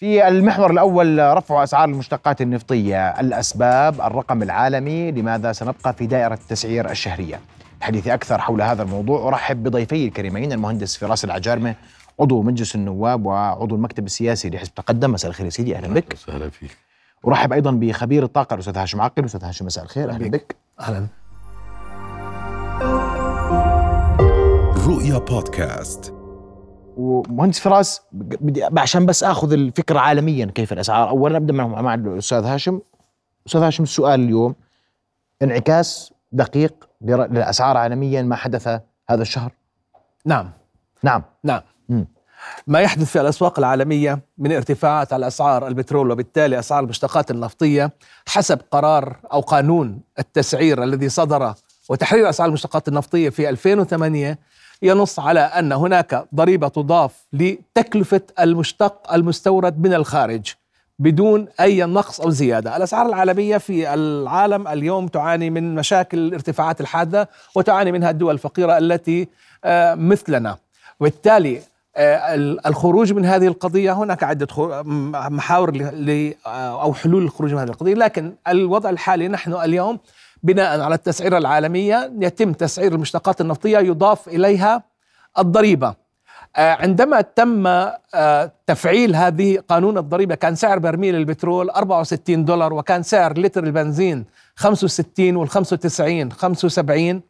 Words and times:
في 0.00 0.28
المحور 0.28 0.70
الأول 0.70 1.36
رفع 1.36 1.62
أسعار 1.62 1.88
المشتقات 1.88 2.40
النفطية 2.40 3.08
الأسباب 3.08 4.00
الرقم 4.00 4.42
العالمي 4.42 5.12
لماذا 5.12 5.52
سنبقى 5.52 5.92
في 5.92 6.06
دائرة 6.06 6.34
التسعير 6.34 6.90
الشهرية؟ 6.90 7.40
الحديث 7.78 8.08
أكثر 8.08 8.40
حول 8.40 8.62
هذا 8.62 8.82
الموضوع. 8.82 9.28
أرحب 9.28 9.62
بضيفي 9.62 10.04
الكريمين 10.06 10.52
المهندس 10.52 10.96
فراس 10.96 11.24
العجارمة 11.24 11.74
عضو 12.20 12.42
مجلس 12.42 12.74
النواب 12.74 13.26
وعضو 13.26 13.74
المكتب 13.74 14.06
السياسي 14.06 14.50
لحزب 14.50 14.74
تقدم. 14.74 15.10
مساء 15.10 15.30
الخير 15.30 15.46
يا 15.46 15.50
سيدي 15.50 15.76
أهلا 15.76 15.88
بك. 15.94 16.16
أهلا 16.28 16.50
فيك 16.50 16.76
أرحب 17.26 17.52
أيضا 17.52 17.70
بخبير 17.70 18.22
الطاقة 18.22 18.54
الأستاذ 18.54 18.78
هاشم 18.78 19.00
عقل 19.00 19.24
أستاذ 19.24 19.44
هاشم 19.44 19.66
مساء 19.66 19.84
الخير 19.84 20.10
أهلا 20.10 20.28
بك. 20.30 20.56
أهلا. 20.80 21.06
رؤيا 24.86 25.18
بودكاست. 25.18 26.19
ومهندس 26.96 27.60
فراس 27.60 28.02
بدي 28.12 28.64
عشان 28.64 29.06
بس 29.06 29.24
آخذ 29.24 29.52
الفكرة 29.52 29.98
عالميا 29.98 30.46
كيف 30.46 30.72
الأسعار. 30.72 31.08
اولا 31.08 31.38
نبدا 31.38 31.52
مع, 31.52 31.94
الأستاذ 31.94 32.44
هاشم. 32.44 32.80
أستاذ 33.46 33.60
هاشم 33.60 33.82
السؤال 33.82 34.20
اليوم 34.20 34.54
انعكاس 35.42 36.12
دقيق 36.32 36.88
للأسعار 37.00 37.76
عالميا 37.76 38.22
ما 38.22 38.36
حدث 38.36 38.68
هذا 39.10 39.22
الشهر؟ 39.22 39.52
نعم. 40.24 40.50
نعم. 41.02 41.22
نعم. 41.44 41.60
مم. 41.88 42.06
ما 42.66 42.80
يحدث 42.80 43.10
في 43.10 43.20
الأسواق 43.20 43.58
العالمية 43.58 44.20
من 44.38 44.52
ارتفاعات 44.52 45.12
على 45.12 45.26
اسعار 45.26 45.66
البترول 45.66 46.10
وبالتالي 46.10 46.58
أسعار 46.58 46.84
المشتقات 46.84 47.30
النفطية 47.30 47.90
حسب 48.28 48.60
قرار 48.70 49.16
أو 49.32 49.40
قانون 49.40 50.00
التسعير 50.18 50.84
الذي 50.84 51.08
صدر 51.08 51.54
وتحرير 51.88 52.28
أسعار 52.28 52.48
المشتقات 52.48 52.88
النفطية 52.88 53.28
في 53.28 53.48
2008 53.48 54.38
ينص 54.82 55.18
على 55.18 55.40
أن 55.40 55.72
هناك 55.72 56.24
ضريبة 56.34 56.68
تضاف 56.68 57.12
لتكلفة 57.32 58.20
المشتق 58.40 59.12
المستورد 59.14 59.80
من 59.86 59.94
الخارج 59.94 60.52
بدون 60.98 61.46
أي 61.60 61.82
نقص 61.84 62.20
أو 62.20 62.30
زيادة، 62.30 62.76
الأسعار 62.76 63.06
العالمية 63.06 63.56
في 63.58 63.94
العالم 63.94 64.68
اليوم 64.68 65.08
تعاني 65.08 65.50
من 65.50 65.74
مشاكل 65.74 66.18
الارتفاعات 66.18 66.80
الحادة 66.80 67.28
وتعاني 67.56 67.92
منها 67.92 68.10
الدول 68.10 68.34
الفقيرة 68.34 68.78
التي 68.78 69.28
آه، 69.64 69.94
مثلنا، 69.94 70.56
وبالتالي 71.00 71.60
آه، 71.96 72.34
ال- 72.34 72.66
الخروج 72.66 73.12
من 73.12 73.24
هذه 73.26 73.46
القضية 73.46 73.92
هناك 73.92 74.22
عدة 74.22 74.46
محاور 75.30 75.92
آه، 76.46 76.82
أو 76.82 76.94
حلول 76.94 77.22
للخروج 77.22 77.52
من 77.54 77.58
هذه 77.60 77.68
القضية. 77.68 77.94
لكن 77.94 78.32
الوضع 78.48 78.90
الحالي 78.90 79.28
نحن 79.28 79.52
اليوم 79.52 79.98
بناء 80.42 80.80
على 80.80 80.94
التسعيرة 80.94 81.38
العالمية 81.38 82.12
يتم 82.18 82.52
تسعير 82.52 82.92
المشتقات 82.94 83.40
النفطية 83.40 83.78
يضاف 83.78 84.28
إليها 84.28 84.82
الضريبة. 85.38 85.94
آه، 86.56 86.74
عندما 86.74 87.20
تم 87.20 87.66
آه، 87.66 88.52
تفعيل 88.66 89.16
هذه 89.16 89.58
قانون 89.68 89.98
الضريبة 89.98 90.34
كان 90.34 90.54
سعر 90.54 90.78
برميل 90.78 91.14
البترول 91.14 91.70
64 91.70 92.44
دولار 92.44 92.72
وكان 92.72 93.02
سعر 93.02 93.38
لتر 93.38 93.64
البنزين 93.64 94.24
65 94.56 95.36
وال 95.36 95.48
95 95.48 96.32
75 96.32 97.22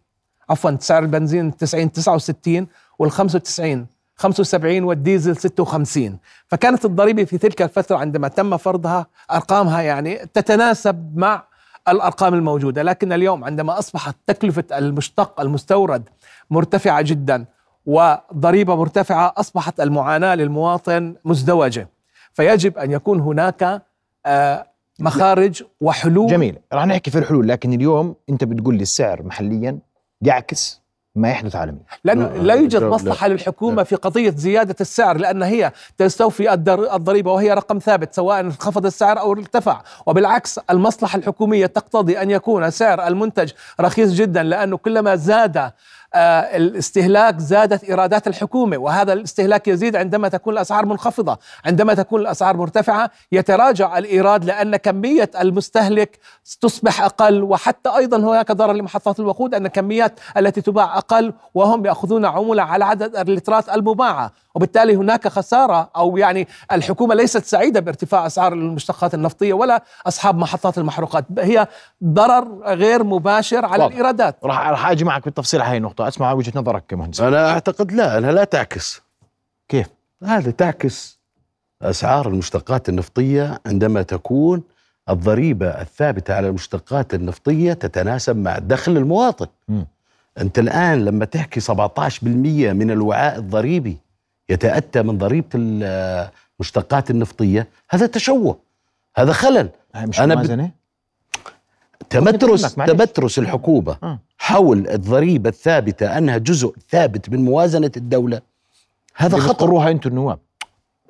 عفوا 0.51 0.77
سعر 0.81 1.03
البنزين 1.03 1.57
90 1.57 1.93
69 1.93 2.67
وال 2.99 3.11
95 3.11 3.87
75 4.17 4.85
والديزل 4.85 5.37
56 5.37 6.19
فكانت 6.49 6.85
الضريبة 6.85 7.25
في 7.25 7.39
تلك 7.39 7.63
الفترة 7.63 7.97
عندما 7.97 8.29
تم 8.29 8.57
فرضها 8.57 9.07
أرقامها 9.31 9.81
يعني 9.83 10.17
تتناسب 10.35 11.13
مع 11.17 11.45
الأرقام 11.89 12.35
الموجودة 12.35 12.83
لكن 12.83 13.13
اليوم 13.13 13.45
عندما 13.45 13.79
أصبحت 13.79 14.17
تكلفة 14.27 14.65
المشتق 14.73 15.41
المستورد 15.41 16.09
مرتفعة 16.51 17.03
جدا 17.03 17.45
وضريبة 17.87 18.77
مرتفعة 18.77 19.35
أصبحت 19.37 19.81
المعاناة 19.81 20.35
للمواطن 20.35 21.15
مزدوجة. 21.25 21.89
فيجب 22.33 22.79
أن 22.79 22.91
يكون 22.93 23.21
هناك 23.21 23.83
آه، 24.27 24.67
مخارج 25.01 25.63
وحلول. 25.81 26.31
جميل. 26.31 26.59
راح 26.73 26.87
نحكي 26.87 27.11
في 27.11 27.19
الحلول 27.19 27.49
لكن 27.49 27.73
اليوم 27.73 28.17
أنت 28.31 28.45
بتقول 28.45 28.75
لي 28.77 28.83
السعر 28.83 29.23
محليا 29.23 29.79
يعكس 30.23 30.81
ما 31.17 31.31
يحدث 31.31 31.57
عالميا 31.57 31.81
لأنه 32.05 32.29
لا، 32.29 32.39
لا 32.43 32.55
يوجد 32.55 32.81
لا، 32.83 32.89
مصلحة 32.89 33.27
لا. 33.27 33.33
للحكومة 33.33 33.83
في 33.83 33.97
قضية 33.97 34.31
زيادة 34.31 34.77
السعر 34.81 35.17
لأن 35.17 35.43
هي 35.43 35.73
تستوفي 35.99 36.53
الدر- 36.53 36.95
الضريبة 36.95 37.33
وهي 37.33 37.53
رقم 37.55 37.79
ثابت 37.79 38.15
سواء 38.15 38.41
انخفض 38.41 38.87
السعر 38.87 39.21
أو 39.21 39.33
ارتفع. 39.33 39.83
وبالعكس 40.07 40.59
المصلحة 40.71 41.19
الحكومية 41.19 41.67
تقتضي 41.67 42.23
أن 42.23 42.31
يكون 42.31 42.71
سعر 42.71 43.07
المنتج 43.07 43.51
رخيص 43.81 44.13
جدا 44.13 44.43
لأنه 44.43 44.77
كلما 44.77 45.17
زاد 45.17 45.71
الاستهلاك 46.15 47.39
زادت 47.39 47.85
إيرادات 47.85 48.27
الحكومة 48.27 48.77
وهذا 48.77 49.13
الاستهلاك 49.13 49.69
يزيد 49.69 49.97
عندما 49.97 50.29
تكون 50.29 50.53
الأسعار 50.55 50.87
منخفضة، 50.87 51.39
عندما 51.67 51.95
تكون 51.95 52.21
الأسعار 52.21 52.57
مرتفعة 52.57 53.11
يتراجع 53.33 53.99
الإيراد 53.99 54.45
لأن 54.45 54.77
كمية 54.77 55.31
المستهلك 55.41 56.19
تصبح 56.61 57.03
أقل 57.03 57.43
وحتى 57.43 57.97
أيضا 57.97 58.17
هناك 58.17 58.53
ضرر 58.53 58.73
لمحطات 58.73 59.21
الوقود 59.21 59.55
أن 59.55 59.67
الكميات 59.67 60.21
التي 60.37 60.61
تباع 60.61 60.99
أقل 60.99 61.33
وهم 61.55 61.87
يأخذون 61.87 62.25
عمولة 62.25 62.63
على 62.63 62.85
عدد 62.85 63.17
اللترات 63.17 63.69
المباعة، 63.69 64.33
وبالتالي 64.55 64.97
هناك 64.97 65.29
خسارة 65.29 65.91
أو 65.97 66.17
يعني 66.17 66.49
الحكومة 66.73 67.15
ليست 67.15 67.45
سعيدة 67.45 67.81
بارتفاع 67.81 68.27
أسعار 68.27 68.53
المشتقات 68.53 69.15
النفطية 69.15 69.53
ولا 69.53 69.83
أصحاب 70.07 70.39
محطات 70.39 70.79
المحروقات، 70.79 71.25
هي 71.39 71.67
ضرر 72.05 72.61
غير 72.67 73.05
مباشر 73.05 73.65
على 73.65 73.83
واضح. 73.83 73.95
الإيرادات. 73.95 74.37
راح 74.45 74.69
راح 74.69 74.91
أجي 74.91 75.05
معك 75.05 75.25
بالتفصيل 75.25 75.63
على 75.63 75.71
هاي 75.71 75.81
أسمع 76.09 76.33
وجهة 76.33 76.53
نظرك 76.57 76.95
مهندس 76.95 77.21
أنا 77.21 77.51
أعتقد 77.51 77.93
لا 77.93 78.19
أنها 78.19 78.33
لا 78.33 78.45
تعكس. 78.45 79.01
كيف؟ 79.69 79.87
هذا 80.25 80.51
تعكس 80.51 81.19
أسعار 81.83 82.29
المشتقات 82.29 82.89
النفطية 82.89 83.61
عندما 83.67 84.03
تكون 84.03 84.63
الضريبة 85.09 85.67
الثابتة 85.67 86.35
على 86.35 86.49
المشتقات 86.49 87.15
النفطية 87.15 87.73
تتناسب 87.73 88.37
مع 88.37 88.59
دخل 88.59 88.97
المواطن. 88.97 89.47
مم. 89.69 89.87
أنت 90.39 90.59
الآن 90.59 91.05
لما 91.05 91.25
تحكي 91.25 91.61
17% 91.61 92.23
من 92.73 92.91
الوعاء 92.91 93.39
الضريبي 93.39 93.97
يتأتى 94.49 95.03
من 95.03 95.19
ضريبة 95.19 95.49
المشتقات 95.55 97.11
النفطية 97.11 97.69
هذا 97.91 98.07
تشوه 98.07 98.59
هذا 99.17 99.33
خلل. 99.33 99.69
مش 99.97 100.21
أنا 100.21 100.35
موازنه 100.35 100.71
تمترس 102.11 102.65
بفهمك، 102.65 102.79
معلش. 102.79 102.91
تمترس 102.93 103.39
الحكومة. 103.39 103.97
آه. 104.03 104.19
حول 104.41 104.89
الضريبة 104.89 105.49
الثابتة 105.49 106.19
أنها 106.19 106.39
جزء 106.39 106.75
ثابت 106.91 107.31
من 107.31 107.45
موازنة 107.45 107.91
الدولة 107.97 108.41
هذا 109.15 109.39
خطر 109.39 109.53
بتقروها 109.53 109.91
أنتم 109.91 110.11
النواب. 110.11 110.39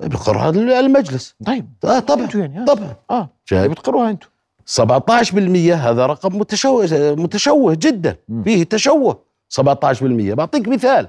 بقر 0.00 0.38
هذا 0.38 0.80
المجلس. 0.80 1.34
طيب. 1.46 1.68
آه 1.84 1.98
طبعا 1.98 2.28
يعني 2.34 2.60
آه. 2.60 2.64
طبعا. 2.64 2.94
آه. 3.10 3.28
بتقروها 3.52 4.10
أنتم 4.10 4.28
17% 4.66 5.72
هذا 5.72 6.06
رقم 6.06 6.38
متشوه 6.38 6.88
متشوه 7.18 7.74
جدا. 7.80 8.16
مم. 8.28 8.42
فيه 8.42 8.64
تشوه. 8.64 9.18
17% 9.48 10.02
بعطيك 10.34 10.68
مثال. 10.68 11.08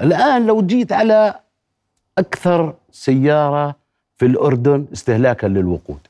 الآن 0.00 0.46
لو 0.46 0.62
جيت 0.62 0.92
على 0.92 1.34
أكثر 2.18 2.74
سيارة 2.92 3.74
في 4.16 4.26
الأردن 4.26 4.86
استهلاكا 4.92 5.46
للوقود. 5.46 6.00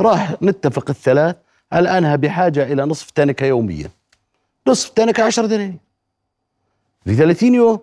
راح 0.00 0.42
نتفق 0.42 0.90
الثلاث. 0.90 1.36
على 1.72 1.98
انها 1.98 2.16
بحاجه 2.16 2.72
إلى 2.72 2.84
نصف 2.84 3.10
تنكة 3.10 3.46
يوميا. 3.46 3.90
نصف 4.68 4.88
تنكه 4.88 5.22
10 5.22 5.46
دنانير. 5.46 5.78
في 7.04 7.14
30 7.14 7.54
يوم 7.54 7.80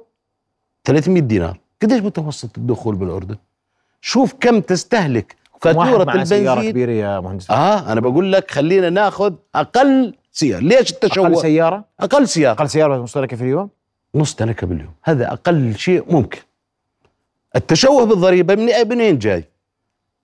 300 0.83 1.21
دينار. 1.21 1.59
قديش 1.81 2.01
متوسط 2.01 2.57
الدخول 2.57 2.95
بالأردن؟ 2.95 3.35
شوف 4.01 4.33
كم 4.39 4.59
تستهلك 4.59 5.35
فاتورة 5.61 5.85
سيارة 5.85 6.11
البنزين. 6.11 6.71
كبيرة 6.71 6.91
يا 6.91 7.19
مهندس. 7.19 7.51
آه 7.51 7.91
أنا 7.91 8.01
بقول 8.01 8.31
لك 8.33 8.51
خلينا 8.51 8.89
ناخذ 8.89 9.33
أقل 9.55 10.15
سيارة. 10.31 10.61
ليش 10.61 10.91
التشوه؟ 10.91 11.27
أقل 11.27 11.37
سيارة؟ 11.41 11.85
أقل 11.99 12.27
سيارة. 12.27 12.53
أقل 12.53 12.69
سيارة 12.69 13.03
مشتركه 13.03 13.37
في 13.37 13.43
اليوم؟ 13.43 13.69
نص 14.15 14.35
تنكه 14.35 14.67
باليوم 14.67 14.93
هذا 15.03 15.33
أقل 15.33 15.75
شيء 15.75 16.13
ممكن. 16.13 16.39
التشوه 17.55 18.05
بالضريبة 18.05 18.55
من 18.55 18.69
منين 18.89 19.19
جاي؟ 19.19 19.43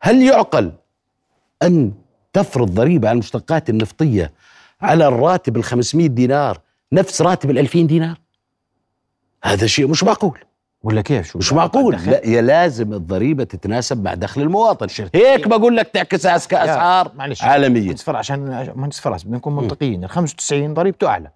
هل 0.01 0.21
يعقل 0.21 0.71
أن 1.63 1.91
تفرض 2.33 2.71
ضريبة 2.71 3.09
على 3.09 3.13
المشتقات 3.13 3.69
النفطية 3.69 4.31
على 4.81 5.07
الراتب 5.07 5.57
ال 5.57 5.63
500 5.63 6.07
دينار 6.07 6.59
نفس 6.91 7.21
راتب 7.21 7.51
ال 7.51 7.59
2000 7.59 7.81
دينار. 7.81 8.19
هذا 9.43 9.67
شيء 9.67 9.87
مش 9.87 10.03
معقول. 10.03 10.39
ولا 10.83 11.01
كيف؟ 11.01 11.27
شو 11.27 11.37
مش 11.37 11.53
معقول؟ 11.53 11.97
لا 12.05 12.27
يا 12.27 12.41
لازم 12.41 12.93
الضريبة 12.93 13.43
تتناسب 13.43 14.03
مع 14.03 14.13
دخل 14.13 14.41
المواطن. 14.41 14.87
هيك 15.15 15.47
بقول 15.47 15.77
لك 15.77 15.87
تعكس 15.87 16.25
أسعار 16.25 17.11
معلش 17.15 17.43
عالمية. 17.43 17.85
مهندس 17.85 18.03
فراس 18.03 18.19
عشان 18.19 18.71
مهندس 18.75 18.99
فراس 18.99 19.23
بدنا 19.23 19.37
نكون 19.37 19.55
منطقيين. 19.55 20.03
ال 20.03 20.09
95 20.09 20.73
ضريبته 20.73 21.07
أعلى. 21.07 21.31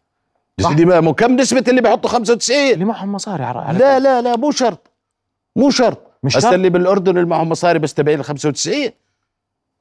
يا. 0.59 0.67
سيدي 0.67 0.85
ما 0.85 0.99
مو 0.99 1.13
كم 1.13 1.35
نسبة 1.35 1.63
اللي 1.67 1.81
بيحطوا 1.81 2.09
95 2.09 2.57
اللي 2.57 2.85
معهم 2.85 3.11
مصاري 3.11 3.43
على 3.43 3.79
لا 3.79 3.99
لا 3.99 4.21
لا 4.21 4.35
مو 4.35 4.51
شرط. 4.51 4.91
مو 5.55 5.69
شرط. 5.69 6.11
مش 6.23 6.33
شرط؟ 6.33 6.45
اللي 6.45 6.69
بالأردن 6.69 7.17
اللي 7.17 7.29
معهم 7.29 7.49
مصاري 7.49 7.79
بس 7.79 7.93
تبعين 7.93 8.19
ال 8.19 8.25
95 8.25 8.89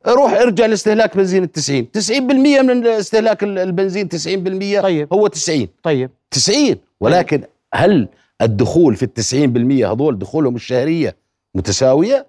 روح 0.06 0.32
ارجع 0.32 0.66
لاستهلاك 0.66 1.16
بنزين 1.16 1.42
ال 1.42 1.52
90 1.52 1.86
90% 1.98 2.62
من 2.62 2.86
استهلاك 2.86 3.42
ال- 3.44 3.58
البنزين 3.58 4.08
90% 4.08 4.82
طيب. 4.82 5.12
هو 5.14 5.26
90 5.26 5.68
طيب. 5.82 6.10
90 6.30 6.76
ولكن 7.00 7.42
هل 7.74 8.08
الدخول 8.42 8.96
في 8.96 9.02
ال 9.02 9.14
90% 9.14 9.84
هذول 9.90 10.18
دخولهم 10.18 10.54
الشهرية 10.56 11.16
متساوية؟ 11.54 12.26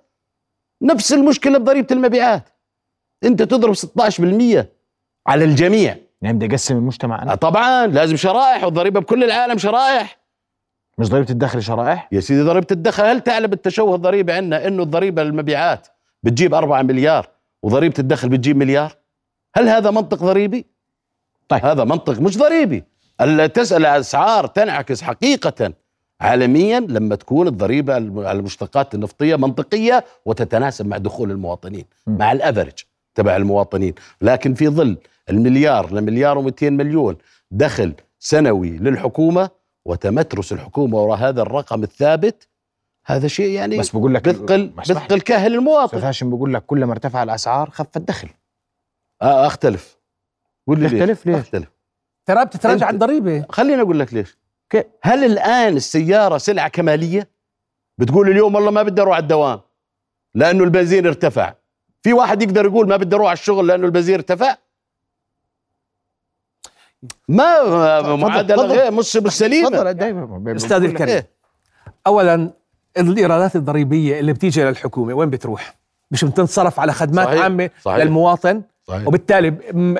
نفس 0.81 1.13
المشكلة 1.13 1.57
بضريبة 1.57 1.87
المبيعات. 1.91 2.43
انت 3.23 3.41
تضرب 3.43 3.73
16% 3.75 4.65
على 5.27 5.43
الجميع. 5.45 5.97
يعني 6.21 6.37
بدي 6.37 6.45
أقسم 6.45 6.75
المجتمع 6.77 7.23
أنا. 7.23 7.35
طبعا 7.35 7.87
لازم 7.87 8.15
شرائح 8.15 8.63
والضريبة 8.63 8.99
بكل 8.99 9.23
العالم 9.23 9.57
شرائح. 9.57 10.17
مش 10.97 11.09
ضريبة 11.09 11.29
الدخل 11.31 11.63
شرائح؟ 11.63 12.09
يا 12.11 12.19
سيدي 12.19 12.41
ضريبة 12.41 12.67
الدخل. 12.71 13.03
هل 13.03 13.21
تعلم 13.21 13.53
التشوه 13.53 13.95
الضريبي 13.95 14.31
عندنا 14.31 14.67
إنه 14.67 14.83
الضريبة 14.83 15.21
المبيعات 15.21 15.87
بتجيب 16.23 16.53
4 16.53 16.81
مليار؟ 16.81 17.29
وضريبة 17.63 17.95
الدخل 17.99 18.29
بتجيب 18.29 18.57
مليار 18.57 18.95
هل 19.55 19.69
هذا 19.69 19.91
منطق 19.91 20.17
ضريبي 20.17 20.65
طيب. 21.47 21.65
هذا 21.65 21.83
منطق 21.83 22.19
مش 22.19 22.37
ضريبي 22.37 22.83
ألا 23.21 23.47
تسأل 23.47 23.85
أسعار 23.85 24.47
تنعكس 24.47 25.01
حقيقة 25.01 25.73
عالميا 26.21 26.79
لما 26.79 27.15
تكون 27.15 27.47
الضريبة 27.47 27.93
على 27.93 28.31
المشتقات 28.31 28.95
النفطية 28.95 29.35
منطقية 29.35 30.05
وتتناسب 30.25 30.85
مع 30.87 30.97
دخول 30.97 31.31
المواطنين 31.31 31.85
م. 32.07 32.17
مع 32.17 32.31
الافرج 32.31 32.73
تبع 33.15 33.35
المواطنين 33.35 33.93
لكن 34.21 34.53
في 34.53 34.67
ظل 34.67 34.97
المليار 35.29 35.93
لمليار 35.93 36.43
و200 36.43 36.63
مليون 36.63 37.15
دخل 37.51 37.93
سنوي 38.19 38.69
للحكومة 38.69 39.49
وتمترس 39.85 40.53
الحكومة 40.53 40.97
وراء 40.97 41.17
هذا 41.17 41.41
الرقم 41.41 41.83
الثابت 41.83 42.47
هذا 43.05 43.27
شيء 43.27 43.49
يعني 43.49 43.79
بس 43.79 43.89
بقول 43.95 44.13
لك 44.13 44.29
بثقل. 44.29 44.67
بثقل 44.67 45.21
كاهل 45.21 45.53
المواطن. 45.55 45.97
أستاذ 45.97 46.07
هاشم 46.07 46.29
بقول 46.29 46.53
لك 46.53 46.65
كلما 46.65 46.91
ارتفع 46.91 47.23
الأسعار 47.23 47.69
خف 47.69 47.97
الدخل. 47.97 48.29
آه 49.21 49.47
أختلف. 49.47 49.97
قول 50.67 50.79
لي 50.79 50.89
تختلف 50.89 51.25
ليش؟ 51.25 51.35
أختلف. 51.35 51.67
ترى 52.25 52.45
بتتراجع 52.45 52.87
أنت- 52.89 52.93
الضريبه 52.93 53.45
خليني 53.49 53.81
أقول 53.81 53.99
لك 53.99 54.13
ليش. 54.13 54.37
كيف؟ 54.69 54.83
هل 55.01 55.23
الآن 55.23 55.75
السيارة 55.77 56.37
سلعة 56.37 56.67
كمالية؟ 56.67 57.29
بتقول 57.97 58.29
اليوم 58.29 58.55
والله 58.55 58.71
ما 58.71 58.83
بدي 58.83 59.01
أروح 59.01 59.15
على 59.15 59.23
الدوام 59.23 59.61
لأنه 60.35 60.63
البنزين 60.63 61.07
ارتفع. 61.07 61.53
في 62.03 62.13
واحد 62.13 62.41
يقدر 62.41 62.65
يقول 62.65 62.87
ما 62.87 62.97
بدي 62.97 63.15
أروح 63.15 63.27
على 63.27 63.33
الشغل 63.37 63.67
لأنه 63.67 63.85
البنزين 63.85 64.15
ارتفع؟ 64.15 64.55
ما 67.27 68.15
معادلة. 68.15 68.65
غير 68.65 68.91
مش 68.91 69.15
مش 69.15 69.31
سليمه 69.31 69.69
تفضل 69.69 69.93
دائما 69.93 70.55
أستاذ 70.55 70.83
الكريم. 70.83 71.09
إيه؟ 71.15 71.29
اولا 72.07 72.51
الإيرادات 72.97 73.55
الضريبية 73.55 74.19
اللي 74.19 74.33
بتيجي 74.33 74.63
للحكومه 74.63 75.13
وين 75.13 75.29
بتروح؟ 75.29 75.75
مش 76.11 76.25
بتنصرف 76.25 76.79
على 76.79 76.93
خدمات 76.93 77.27
صحيح، 77.27 77.41
عامة 77.41 77.69
صحيح. 77.81 77.97
للمواطن 78.03 78.61
صحيح. 78.87 79.07
وبالتالي 79.07 79.47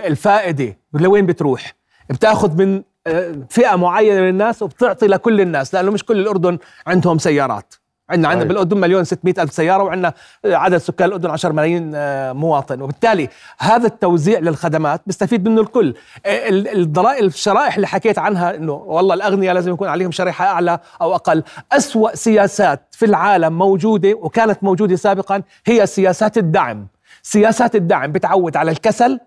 الفائدة 0.08 0.78
لوين 0.94 1.26
بتروح؟ 1.26 1.76
بتاخذ 2.10 2.58
من 2.66 2.84
آه، 3.08 3.36
فئة 3.50 3.76
معينة 3.76 4.22
من 4.22 4.30
الناس 4.30 4.62
وبتعطي 4.62 5.08
لكل 5.08 5.42
الناس 5.42 5.74
لأنه 5.74 5.92
مش 5.92 6.04
كل 6.06 6.20
الأردن 6.20 6.58
عندهم 6.88 7.18
سيارات 7.18 7.74
عندنا 8.10 8.28
عندنا 8.28 8.42
صحيح. 8.42 8.48
بالأردن 8.48 8.78
مليون 8.80 9.04
600 9.04 9.34
ألف 9.40 9.54
سيارة 9.54 9.84
وعندنا 9.84 10.14
عدد 10.46 10.78
سكان 10.78 11.08
الأردن 11.08 11.30
10 11.30 11.52
ملايين 11.52 11.92
آه، 11.96 12.34
مواطن. 12.34 12.82
وبالتالي 12.82 13.30
هذا 13.60 13.88
التوزيع 13.88 14.40
للخدمات 14.40 15.02
بيستفيد 15.06 15.48
منه 15.48 15.62
الكل. 15.62 15.94
آه، 16.26 16.50
ال- 16.50 16.68
الضرائب 16.80 17.26
الشرائح 17.26 17.76
اللي 17.76 17.88
حكيت 17.88 18.20
عنها 18.20 18.56
إنه 18.56 18.74
والله 18.74 19.14
الأغنياء 19.16 19.54
لازم 19.56 19.72
يكون 19.74 19.88
عليهم 19.88 20.12
شريحة 20.12 20.46
أعلى 20.46 20.80
أو 21.02 21.16
أقل. 21.16 21.44
أسوأ 21.72 22.16
سياسات 22.16 22.82
في 22.92 23.06
العالم 23.06 23.58
موجودة 23.58 24.14
وكانت 24.14 24.64
موجودة 24.64 24.96
سابقا 24.96 25.42
هي 25.66 25.86
سياسات 25.86 26.38
الدعم. 26.38 26.88
سياسات 27.24 27.76
الدعم 27.76 28.12
بتعود 28.12 28.58
على 28.58 28.72
الكسل 28.72 29.20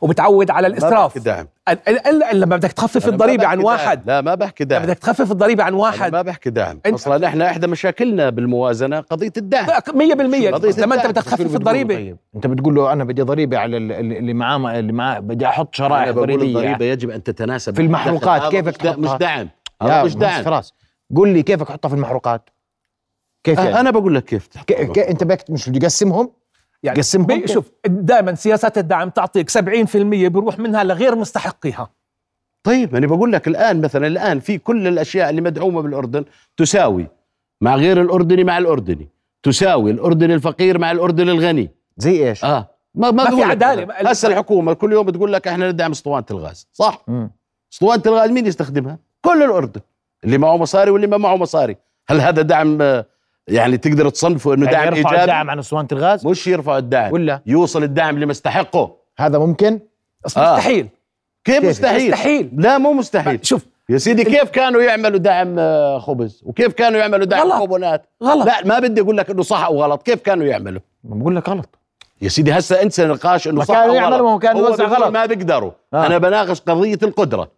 وبتعود 0.00 0.50
على 0.50 0.68
ما 0.68 0.74
الإسراف. 0.74 1.06
بحكي 1.14 1.20
دعم 1.20 1.46
ال- 1.68 1.78
ال- 1.88 2.22
ال- 2.24 2.40
لما 2.40 2.56
بدك 2.56 2.72
تخفف 2.72 3.08
الضريبة 3.08 3.46
عن 3.46 3.56
دعم. 3.56 3.66
واحد. 3.66 4.02
لا 4.06 4.20
ما 4.20 4.34
بحكي 4.34 4.64
دعم 4.64 4.82
بدك 4.82 4.98
تخفف 4.98 5.32
الضريبة 5.32 5.64
عن 5.64 5.74
واحد 5.74 6.12
ما 6.12 6.22
بحكي 6.22 6.50
دعم 6.50 6.80
أصلا 6.86 7.26
إحنا 7.26 7.50
إحدى 7.50 7.66
مشاكلنا 7.66 8.30
بالموازنة 8.30 9.00
قضية 9.00 9.32
الدعم 9.36 9.66
100% 9.66 10.50
قضية 10.50 10.50
بس 10.68 10.78
لما 10.78 10.94
أنت. 10.94 11.06
بدك 11.06 11.22
تخفف 11.24 11.56
الضريبة؟ 11.56 11.94
طيب؟ 11.94 12.16
أنت 12.36 12.46
بتقول 12.46 12.74
له 12.74 12.92
أنا 12.92 13.04
بدي 13.04 13.22
ضريبة 13.22 13.58
على 13.58 13.76
ال- 13.76 13.92
ال- 13.92 14.16
اللي 14.16 14.34
معاه 14.34 14.78
اللي 14.78 14.92
معاه 14.92 15.18
بدي 15.18 15.46
أحط 15.46 15.74
شرائح 15.74 16.02
أنا 16.02 16.10
بقول 16.10 16.26
ضريبية. 16.26 16.46
الضريبة 16.58 16.84
يجب 16.84 17.10
أن 17.10 17.22
تتناسب. 17.22 17.74
في 17.74 17.82
المحروقات. 17.82 18.50
كيف 18.50 18.66
مش 18.68 18.74
دع- 18.76 18.96
مش 18.96 19.08
تحطها؟ 19.08 19.18
دعم 19.18 19.48
مش 20.06 20.14
بس 20.14 20.20
دعم 20.20 20.44
خلاص 20.44 20.74
قول 21.16 21.28
لي 21.28 21.42
كيف 21.42 21.62
احطها 21.62 21.88
في 21.88 21.94
المحروقات؟ 21.94 22.50
كيف 23.44 23.58
يعني؟ 23.58 23.80
أنا 23.80 23.90
بقول 23.90 24.14
لك 24.14 24.24
كيف 24.24 24.48
ك... 24.66 24.72
ك... 24.72 24.98
أنت 24.98 25.24
بدك 25.24 25.50
مش 25.50 25.68
بدي 25.68 25.86
أقسمهم؟ 25.86 26.30
يعني 26.86 26.98
قسمهم؟ 26.98 27.46
شوف 27.46 27.70
دائما 27.86 28.34
سياسات 28.34 28.78
الدعم 28.78 29.10
تعطيك 29.10 29.50
70% 29.50 29.96
بيروح 29.96 30.58
منها 30.58 30.84
لغير 30.84 31.14
مستحقيها 31.14 31.90
طيب 32.62 32.96
أنا 32.96 33.06
بقول 33.06 33.32
لك 33.32 33.48
الآن 33.48 33.80
مثلا 33.80 34.06
الآن 34.06 34.40
في 34.40 34.58
كل 34.58 34.86
الأشياء 34.86 35.30
اللي 35.30 35.40
مدعومة 35.40 35.80
بالأردن 35.82 36.24
تساوي 36.56 37.06
مع 37.60 37.76
غير 37.76 38.00
الأردني 38.02 38.44
مع 38.44 38.58
الأردني 38.58 39.08
تساوي 39.42 39.90
الأردني 39.90 40.34
الفقير 40.34 40.78
مع 40.78 40.90
الأردني 40.92 41.30
الغني 41.30 41.70
زي 41.96 42.28
إيش؟ 42.28 42.44
آه 42.44 42.68
ما 42.94 43.10
ما 43.10 43.24
في 43.24 43.30
بقول 43.30 43.40
لك 43.42 43.50
عدالة. 43.50 43.84
مثلاً. 43.84 44.12
هسه 44.12 44.28
الحكومة 44.28 44.72
كل 44.72 44.92
يوم 44.92 45.06
بتقول 45.06 45.32
لك 45.32 45.48
إحنا 45.48 45.70
ندعم 45.72 45.90
اسطوانة 45.90 46.24
الغاز 46.30 46.68
صح 46.72 47.04
مم. 47.08 47.30
اسطوانة 47.72 48.02
الغاز 48.06 48.30
مين 48.30 48.46
يستخدمها 48.46 48.98
كل 49.20 49.42
الأردن 49.42 49.80
اللي 50.24 50.38
معه 50.38 50.56
مصاري 50.56 50.90
واللي 50.90 51.06
ما 51.06 51.16
معه 51.16 51.36
مصاري 51.36 51.76
هل 52.08 52.20
هذا 52.20 52.42
دعم 52.42 52.82
آه، 52.82 53.06
يعني 53.48 53.76
تقدر 53.76 54.08
تصنفه 54.08 54.54
إنه 54.54 54.64
يعني 54.64 54.76
دعم 54.76 54.94
يرفع 54.96 55.10
إيجابي؟ 55.10 55.22
الدعم 55.22 55.50
عن 55.50 55.58
اسطوانه 55.58 55.88
الغاز 55.92 56.26
مش 56.26 56.46
يرفع 56.46 56.78
الدعم. 56.78 57.12
ولا؟ 57.12 57.40
يوصل 57.46 57.82
الدعم 57.82 58.18
لمستحقه 58.18 58.96
هذا 59.18 59.38
ممكن؟ 59.38 59.72
آه. 59.72 60.54
مستحيل. 60.56 60.88
كيف 61.44 61.60
كيف؟ 61.60 61.70
مستحيل؟ 61.70 62.10
مستحيل. 62.10 62.50
لا 62.56 62.78
مو 62.78 62.92
مستحيل. 62.92 63.38
شوف 63.42 63.66
يا 63.88 63.98
سيدي 63.98 64.24
كيف 64.24 64.50
كانوا 64.50 64.82
يعملوا 64.82 65.18
دعم 65.18 65.58
آه، 65.58 65.98
خبز؟ 65.98 66.42
وكيف 66.46 66.72
كانوا 66.72 67.00
يعملوا 67.00 67.26
دعم 67.26 67.42
غلط. 67.42 67.58
كوبونات؟ 67.58 68.06
غلط. 68.22 68.46
لا 68.46 68.64
ما 68.64 68.78
بدي 68.78 69.00
أقول 69.00 69.16
لك 69.16 69.30
إنه 69.30 69.42
صح 69.42 69.64
أو 69.64 69.82
غلط. 69.82 70.02
كيف 70.02 70.20
كانوا 70.20 70.46
يعملوا؟ 70.46 70.80
بقول 71.04 71.36
لك 71.36 71.48
غلط. 71.48 71.78
يا 72.22 72.28
سيدي 72.28 72.52
هسه 72.52 72.82
أنسى 72.82 73.04
نقاش 73.06 73.48
إنه 73.48 73.64
صح 73.64 73.74
كانوا 73.74 73.88
أو 73.88 73.94
يعملوا، 73.94 74.18
ما 74.18 74.30
هو 74.30 74.32
غلط 74.32 74.42
كان 74.42 74.56
هو 74.56 74.66
يوزع 74.66 74.84
غلط. 74.84 75.12
ما 75.12 75.26
بيقدروا. 75.26 75.70
آه. 75.94 76.06
أنا 76.06 76.18
بناقش 76.18 76.60
قضية 76.60 76.98
القدرة. 77.02 77.50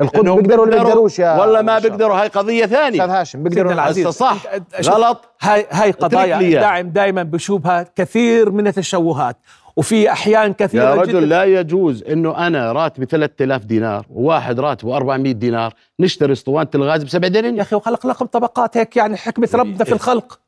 إنهم 0.00 0.42
بيقدروا 0.42 0.66
ولا 0.66 0.82
بيقدروش 0.82 1.18
يا 1.18 1.40
ولا 1.40 1.62
ما 1.62 1.78
بيقدروا؟ 1.78 2.16
هاي 2.22 2.28
قضية 2.28 2.64
أستاذ 2.64 2.76
ثانية 2.78 3.04
هاشم 3.04 3.38
سيدنا 3.38 3.48
بيقدروا 3.48 3.72
العزيز. 3.72 4.06
هسه 4.06 4.18
صح 4.18 4.42
غلط. 4.84 5.24
هاي 5.42 5.66
هاي 5.70 5.90
قضايا. 5.90 6.40
الدعم 6.40 6.88
دائما 6.90 7.22
بشوبها 7.22 7.86
كثير 7.96 8.50
من 8.50 8.66
التشوهات 8.66 9.36
وفي 9.76 10.12
أحيان 10.12 10.52
كثيرة 10.52 10.84
يا 10.84 10.92
جداً. 10.94 11.02
رجل 11.02 11.28
لا 11.28 11.44
يجوز 11.44 12.02
إنه 12.02 12.46
أنا 12.46 12.72
راتبي 12.72 13.06
3000 13.06 13.64
دينار 13.64 14.06
وواحد 14.10 14.60
راتبه 14.60 14.96
400 14.96 15.32
دينار 15.32 15.74
نشتري 16.00 16.32
أسطوانة 16.32 16.68
الغاز 16.74 17.02
بسبع 17.04 17.24
يا 17.26 17.32
دنانير 17.32 17.62
أخي 17.62 17.76
وخلق 17.76 18.06
لكم 18.06 18.24
طبقات 18.26 18.76
هيك 18.76 18.96
يعني 18.96 19.16
حكمة 19.16 19.48
ربنا 19.54 19.84
في 19.84 19.92
الخلق. 19.92 20.38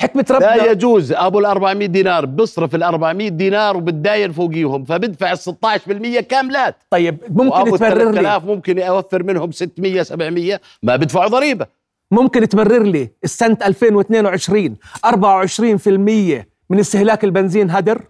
حكمة 0.00 0.24
لا 0.30 0.36
ربنا. 0.36 0.64
يجوز. 0.70 1.12
أبو 1.12 1.38
ال 1.40 1.44
400 1.46 1.86
دينار 1.88 2.26
بيصرف 2.26 2.74
ال 2.74 2.82
400 2.82 3.28
دينار 3.28 3.76
وبتداين 3.76 4.32
فوقيهم 4.32 4.84
فبدفع 4.84 5.32
ال 5.32 5.38
16% 5.38 6.20
كاملات. 6.20 6.76
طيب 6.90 7.18
ممكن 7.28 7.70
تبرر 7.76 8.10
لي؟ 8.10 8.20
3000 8.20 8.44
ممكن 8.44 8.78
اوفر 8.78 9.22
منهم 9.22 9.50
600 9.52 10.02
700 10.02 10.60
ما 10.82 10.96
بدفعوا 10.96 11.28
ضريبة. 11.28 11.66
ممكن 12.10 12.48
تبرر 12.48 12.82
لي؟ 12.82 13.10
السنة 13.24 13.56
2022 13.64 14.76
24% 15.06 16.46
من 16.70 16.78
استهلاك 16.80 17.24
البنزين 17.24 17.70
هدر؟ 17.70 18.02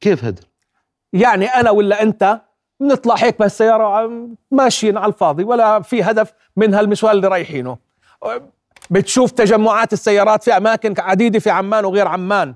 كيف 0.00 0.24
هذا 0.24 0.40
يعني 1.12 1.46
أنا 1.46 1.70
ولا 1.70 2.02
أنت 2.02 2.40
بنطلع 2.80 3.14
هيك 3.14 3.38
بالسياره 3.38 3.84
عم- 3.84 4.36
ماشيين 4.50 4.96
على 4.96 5.12
الفاضي 5.12 5.44
ولا 5.44 5.80
في 5.82 6.02
هدف 6.02 6.32
من 6.56 6.74
هالمشوار 6.74 7.12
اللي 7.12 7.28
رايحينه. 7.28 7.76
بتشوف 8.90 9.30
تجمعات 9.30 9.92
السيارات 9.92 10.42
في 10.42 10.56
أماكن 10.56 10.94
عديدة 10.98 11.38
في 11.38 11.50
عمان 11.50 11.84
وغير 11.84 12.08
عمان 12.08 12.54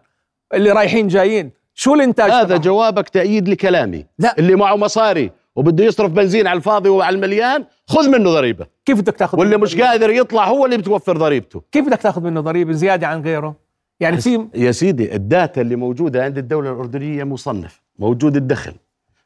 اللي 0.55 0.71
رايحين 0.71 1.09
جايين 1.09 1.51
شو 1.75 1.95
الإنتاج 1.95 2.31
هذا 2.31 2.45
تبعهم؟ 2.45 2.61
جوابك 2.61 3.09
تأييد 3.09 3.49
لكلامي 3.49 4.07
لا. 4.19 4.39
اللي 4.39 4.55
معه 4.57 4.77
مصاري 4.77 5.31
وبده 5.57 5.85
يصرف 5.85 6.11
بنزين 6.13 6.47
على 6.47 6.57
الفاضي 6.57 6.89
وعلى 6.89 7.17
المليان 7.17 7.65
خذ 7.89 8.09
منه 8.09 8.31
ضريبة 8.31 8.67
كيف 8.85 9.01
بدك 9.01 9.17
تاخذ 9.17 9.39
واللي 9.39 9.57
مش 9.57 9.73
ضريبة؟ 9.73 9.89
قادر 9.89 10.11
يطلع 10.11 10.45
هو 10.49 10.65
اللي 10.65 10.77
بتوفر 10.77 11.17
ضريبته 11.17 11.63
كيف 11.73 11.87
بدك 11.87 11.99
تاخذ 12.03 12.23
منه 12.23 12.41
ضريبة 12.41 12.73
زيادة 12.73 13.07
عن 13.07 13.23
غيره 13.23 13.57
يعني 14.01 14.21
في 14.21 14.47
يا 14.55 14.73
سيدي 14.73 15.15
الداتا 15.15 15.61
اللي 15.61 15.77
موجودة 15.77 16.25
عند 16.25 16.39
الدولة 16.39 16.73
الأردنية 16.73 17.25
مصنف 17.25 17.83
موجود 17.99 18.37
الدخل 18.37 18.73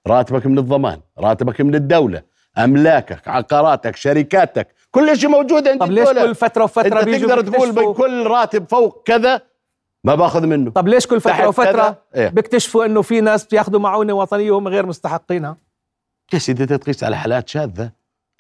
راتبك 0.07 0.47
من 0.47 0.59
الضمان 0.59 1.01
راتبك 1.19 1.61
من 1.61 1.75
الدولة 1.75 2.23
أملاكك 2.59 3.29
عقاراتك 3.29 3.97
شركاتك 3.97 4.69
كل 4.97 5.19
شيء 5.19 5.31
موجود 5.31 5.69
عند 5.69 5.81
طب 5.81 5.91
ليش 5.91 6.09
كل 6.09 6.35
فترة 6.35 6.65
وفترة 6.65 7.01
أنت 7.01 7.09
تقدر 7.09 7.41
تقول 7.41 7.73
بكل 7.73 8.27
راتب 8.27 8.69
فوق 8.69 9.03
كذا 9.05 9.43
ما 10.05 10.15
باخذ 10.15 10.47
منه. 10.47 10.71
طب 10.71 10.89
ليش 10.89 11.07
كل 11.07 11.21
فترة 11.21 11.49
وفترة؟ 11.49 12.03
إيه. 12.15 12.29
بيكتشفوا 12.29 12.85
إنه 12.85 13.03
في 13.03 13.21
ناس 13.21 13.45
بياخذوا 13.47 13.81
معونة 13.81 14.13
وطنية 14.13 14.51
وهم 14.51 14.69
غير 14.69 14.87
مستحقينها؟ 14.87 15.57
يا 16.33 16.39
سيدي 16.39 16.67
تقيس 16.67 17.05
على 17.05 17.17
حالات 17.17 17.49
شاذة. 17.49 17.91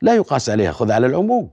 لا 0.02 0.14
يقاس 0.14 0.50
عليها 0.50 0.72
خذ 0.72 0.92
على 0.92 1.06
العموم. 1.06 1.50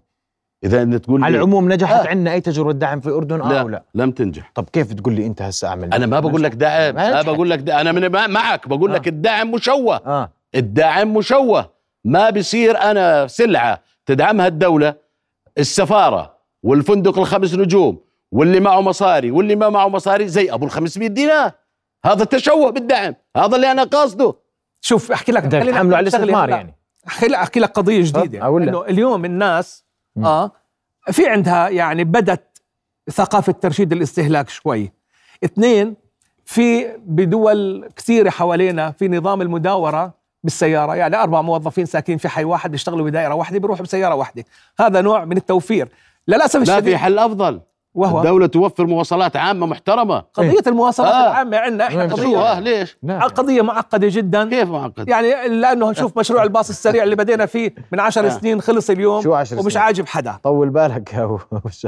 إذا 0.63 0.81
أنت 0.81 0.95
تقول 0.95 1.24
على 1.24 1.38
العموم 1.38 1.72
نجحت 1.74 2.05
آه. 2.05 2.10
عندنا 2.10 2.31
أي 2.33 2.41
تجربة 2.41 2.72
دعم 2.72 3.00
في 3.00 3.07
الاردن 3.07 3.41
آه 3.41 3.50
لا, 3.50 3.62
أو 3.62 3.69
لا؟ 3.69 3.83
لم 3.95 4.12
تنجح. 4.12 4.51
طب 4.55 4.69
كيف 4.74 4.93
تقول 4.93 5.13
لي 5.13 5.25
أنت 5.25 5.41
هسه 5.41 5.67
أعمل؟ 5.67 5.93
أنا 5.93 6.05
ما 6.05 6.19
بقول 6.19 6.43
لك 6.43 6.51
دعم. 6.51 6.95
ما. 6.95 7.22
بقول 7.22 7.50
لك 7.50 7.60
دعم. 7.60 7.79
أنا 7.79 7.91
من 7.91 8.31
معك. 8.31 8.67
بقول 8.67 8.91
آه. 8.91 8.95
لك 8.95 9.07
الدعم 9.07 9.51
مشوه. 9.51 9.95
آه. 9.95 10.31
الدعم 10.55 11.13
مشوه. 11.13 11.69
ما 12.05 12.29
بصير 12.29 12.77
أنا 12.77 13.27
سلعة. 13.27 13.79
تدعمها 14.05 14.48
الدولة 14.48 14.95
السفارة 15.57 16.38
والفندق 16.63 17.19
الخمس 17.19 17.53
نجوم 17.53 18.01
واللي 18.31 18.60
معه 18.60 18.81
مصاري 18.81 19.31
واللي 19.31 19.55
ما 19.55 19.69
معه 19.69 19.88
مصاري 19.88 20.27
زي 20.27 20.53
أبو 20.53 20.65
ال 20.65 20.72
500 20.72 21.10
دينار 21.10 21.51
هذا 22.05 22.24
التشوه 22.24 22.69
بالدعم 22.72 23.15
هذا 23.38 23.55
اللي 23.55 23.72
أنا 23.72 23.83
قاصده 23.83 24.36
شوف 24.81 25.12
أحكي 25.12 25.31
لك 25.31 25.43
بدك 25.45 25.74
على 25.75 26.00
الاستثمار. 26.00 26.50
يعني 26.50 26.75
أحكي 27.07 27.27
لك 27.27 27.36
أحكي 27.36 27.60
لك 27.60 27.69
قضية 27.69 28.01
جديدة 28.01 28.45
أقول 28.45 28.62
لك. 28.62 28.67
إنه 28.67 28.86
اليوم 28.86 29.25
الناس 29.25 29.86
مم. 30.15 30.25
آه 30.25 30.51
في 31.12 31.27
عندها 31.27 31.69
يعني 31.69 32.03
بدت 32.03 32.62
ثقافة 33.12 33.51
ترشيد 33.51 33.91
الاستهلاك 33.91 34.50
شوي 34.50 34.91
اثنين 35.43 35.95
في 36.45 36.98
بدول 36.98 37.89
كثيرة 37.95 38.29
حوالينا 38.29 38.91
في 38.91 39.07
نظام 39.07 39.41
المداورة 39.41 40.13
بالسيارة. 40.43 40.95
يعني 40.95 41.15
أربع 41.15 41.41
موظفين 41.41 41.85
ساكنين 41.85 42.17
في 42.17 42.29
حي 42.29 42.43
واحد 42.43 42.71
بيشتغلوا 42.71 43.05
بدائرة 43.05 43.33
واحدة 43.33 43.59
بيروحوا 43.59 43.83
بسيارة 43.83 44.15
واحدة. 44.15 44.45
هذا 44.79 45.01
نوع 45.01 45.25
من 45.25 45.38
التوفير. 45.38 45.89
للأسف 46.27 46.59
لا 46.59 46.65
في 46.65 46.71
الشديد 46.71 46.95
حل 46.95 47.19
أفضل. 47.19 47.62
وهو 47.95 48.17
الدولة 48.17 48.47
توفر 48.47 48.85
مواصلات 48.85 49.35
عامة 49.35 49.65
محترمة. 49.65 50.23
قضية 50.33 50.63
المواصلات 50.67 51.13
آه. 51.13 51.27
العامة 51.27 51.57
عندنا 51.57 51.88
إحنا 51.88 52.07
شو 52.09 52.15
قضية. 52.15 52.38
آه 52.38 52.59
ليش؟ 52.59 52.97
لا 53.03 53.19
قضيه 53.19 53.62
معقدة 53.62 54.07
جدا. 54.12 54.50
كيف 54.50 54.69
معقد؟ 54.69 55.09
يعني 55.09 55.47
لأنه 55.47 55.91
نشوف 55.91 56.19
مشروع 56.19 56.43
الباص 56.43 56.69
السريع 56.69 57.03
اللي 57.03 57.15
بدينا 57.15 57.45
فيه 57.45 57.75
من 57.91 58.00
عشر 58.00 58.25
آه. 58.25 58.29
سنين 58.29 58.62
خلص 58.62 58.89
اليوم 58.89 59.21
شو 59.21 59.33
عشر 59.33 59.59
ومش 59.59 59.73
سنين؟ 59.73 59.85
عاجب 59.85 60.07
حدا. 60.07 60.38
طول 60.43 60.69
بالك 60.69 61.13
يا. 61.13 61.38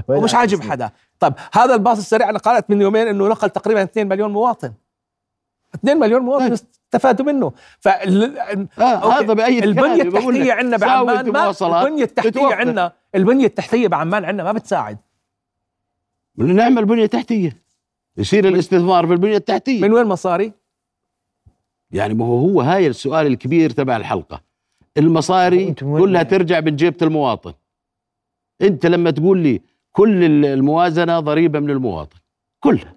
ومش 0.07 0.35
عاجب 0.35 0.62
حدا. 0.62 0.89
طب 1.19 1.33
هذا 1.53 1.74
الباص 1.74 1.97
السريع 1.97 2.29
أنا 2.29 2.39
قرأت 2.39 2.69
من 2.69 2.81
يومين 2.81 3.07
إنه 3.07 3.27
نقل 3.27 3.50
تقريبا 3.50 3.83
2 3.83 4.07
مليون 4.07 4.31
مواطن. 4.31 4.74
2 5.75 5.98
مليون 6.00 6.22
مواطن 6.22 6.44
طيب. 6.46 6.53
استفادوا 6.53 7.25
منه. 7.25 7.51
فال... 7.79 8.38
آه 8.79 9.20
هذا 9.20 9.34
بأي 9.34 9.63
البنية 9.63 10.01
التحتية 10.01 10.53
عندنا 10.53 10.77
بعمان 10.77 11.32
ما 11.32 11.50
البنية 11.84 12.03
التحتية. 12.03 12.55
عندنا 12.55 12.94
البنية 13.15 13.46
التحتية 13.46 13.88
بعمان 13.88 14.25
عندنا 14.25 14.44
ما 14.44 14.51
بتساعد. 14.51 14.98
نعمل 16.38 16.86
بنية 16.86 17.05
تحتية؟ 17.05 17.65
يصير 18.17 18.48
الاستثمار 18.48 19.08
في 19.08 19.13
البنية 19.13 19.38
التحتية. 19.38 19.82
من 19.82 19.94
وين 19.94 20.05
مصاري؟ 20.05 20.51
يعني 21.91 22.13
ما 22.13 22.25
هو 22.25 22.38
هو 22.38 22.62
هاي 22.62 22.88
السؤال 22.88 23.27
الكبير 23.27 23.70
تبع 23.70 23.98
الحلقة. 23.98 24.41
المصاري 24.98 25.74
كلها 25.74 26.24
ترجع 26.24 26.60
من 26.60 26.75
جيبة 26.75 26.98
المواطن. 27.01 27.53
أنت 28.62 28.86
لما 28.86 29.12
تقول 29.12 29.38
لي 29.38 29.62
كل 29.91 30.46
الموازنة 30.46 31.20
ضريبة 31.20 31.60
من 31.60 31.70
المواطن. 31.70 32.17
كلها. 32.60 32.96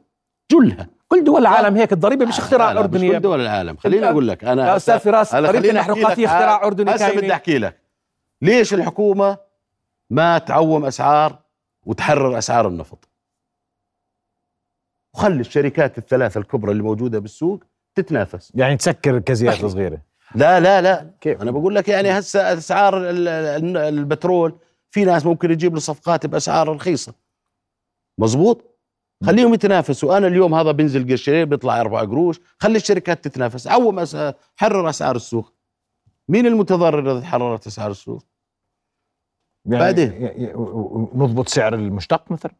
جلها. 0.52 0.97
كل 1.08 1.24
دول 1.24 1.40
العالم 1.40 1.76
هيك 1.76 1.92
الضريبة 1.92 2.26
مش 2.26 2.38
اختراع 2.38 2.68
لا، 2.68 2.74
لا، 2.74 2.80
مش 2.80 2.84
اردني 2.86 3.10
كل 3.10 3.20
دول 3.20 3.40
العالم. 3.40 3.76
خليني. 3.76 4.08
أقول 4.10 4.28
لك 4.28 4.44
أنا 4.44 4.68
يا 4.68 4.76
أستاذ 4.76 4.98
فراس 4.98 5.34
ضريبه 5.34 5.58
الانحراقات 5.70 6.18
هي. 6.18 6.24
اختراع 6.26 6.64
أردني 6.64 6.94
هسه 6.94 7.14
بدي 7.14 7.32
أحكي 7.32 7.58
لك. 7.58 7.80
ليش 8.42 8.74
الحكومة 8.74 9.38
ما 10.10 10.38
تعوم 10.38 10.84
أسعار 10.84 11.38
وتحرر 11.86 12.38
أسعار 12.38 12.68
النفط؟ 12.68 13.08
وخلي 15.14 15.40
الشركات 15.40 15.98
الثلاثة 15.98 16.38
الكبرى 16.40 16.72
اللي 16.72 16.82
موجودة 16.82 17.18
بالسوق 17.18 17.64
تتنافس. 17.94 18.52
يعني 18.54 18.76
تسكر 18.76 19.18
كزيات 19.18 19.54
صغيرة. 19.66 19.98
لا 20.34 20.60
لا 20.60 20.82
لا. 20.82 21.10
كيف؟ 21.20 21.42
أنا 21.42 21.50
بقول 21.50 21.74
لك 21.74 21.88
يعني 21.88 22.18
هسه 22.18 22.52
أسعار 22.52 23.10
ال- 23.10 23.28
ال- 23.28 23.76
البترول 23.76 24.58
في 24.90 25.04
ناس 25.04 25.26
ممكن 25.26 25.50
يجيب 25.50 25.74
له 25.74 25.80
صفقات 25.80 26.26
بأسعار 26.26 26.68
رخيصة. 26.68 27.14
مزبوط 28.18 28.77
خليهم 29.26 29.54
يتنافسوا. 29.54 30.16
أنا 30.16 30.26
اليوم 30.26 30.54
هذا 30.54 30.70
بينزل 30.70 31.10
قرشين 31.10 31.44
بيطلع 31.44 31.80
أربع 31.80 32.00
قروش 32.00 32.40
خلي 32.58 32.76
الشركات 32.76 33.24
تتنافس. 33.24 33.68
عوم. 33.68 34.04
حرر 34.56 34.88
أسعار 34.88 35.16
السوق. 35.16 35.52
مين 36.28 36.46
المتضرر 36.46 37.12
إذا 37.12 37.20
تحررت 37.20 37.66
أسعار 37.66 37.90
السوق؟ 37.90 38.24
يعني 39.66 39.84
بعدين. 39.84 40.30
نضبط 41.14 41.48
سعر 41.48 41.74
المشتق 41.74 42.30
مثلا؟ 42.30 42.52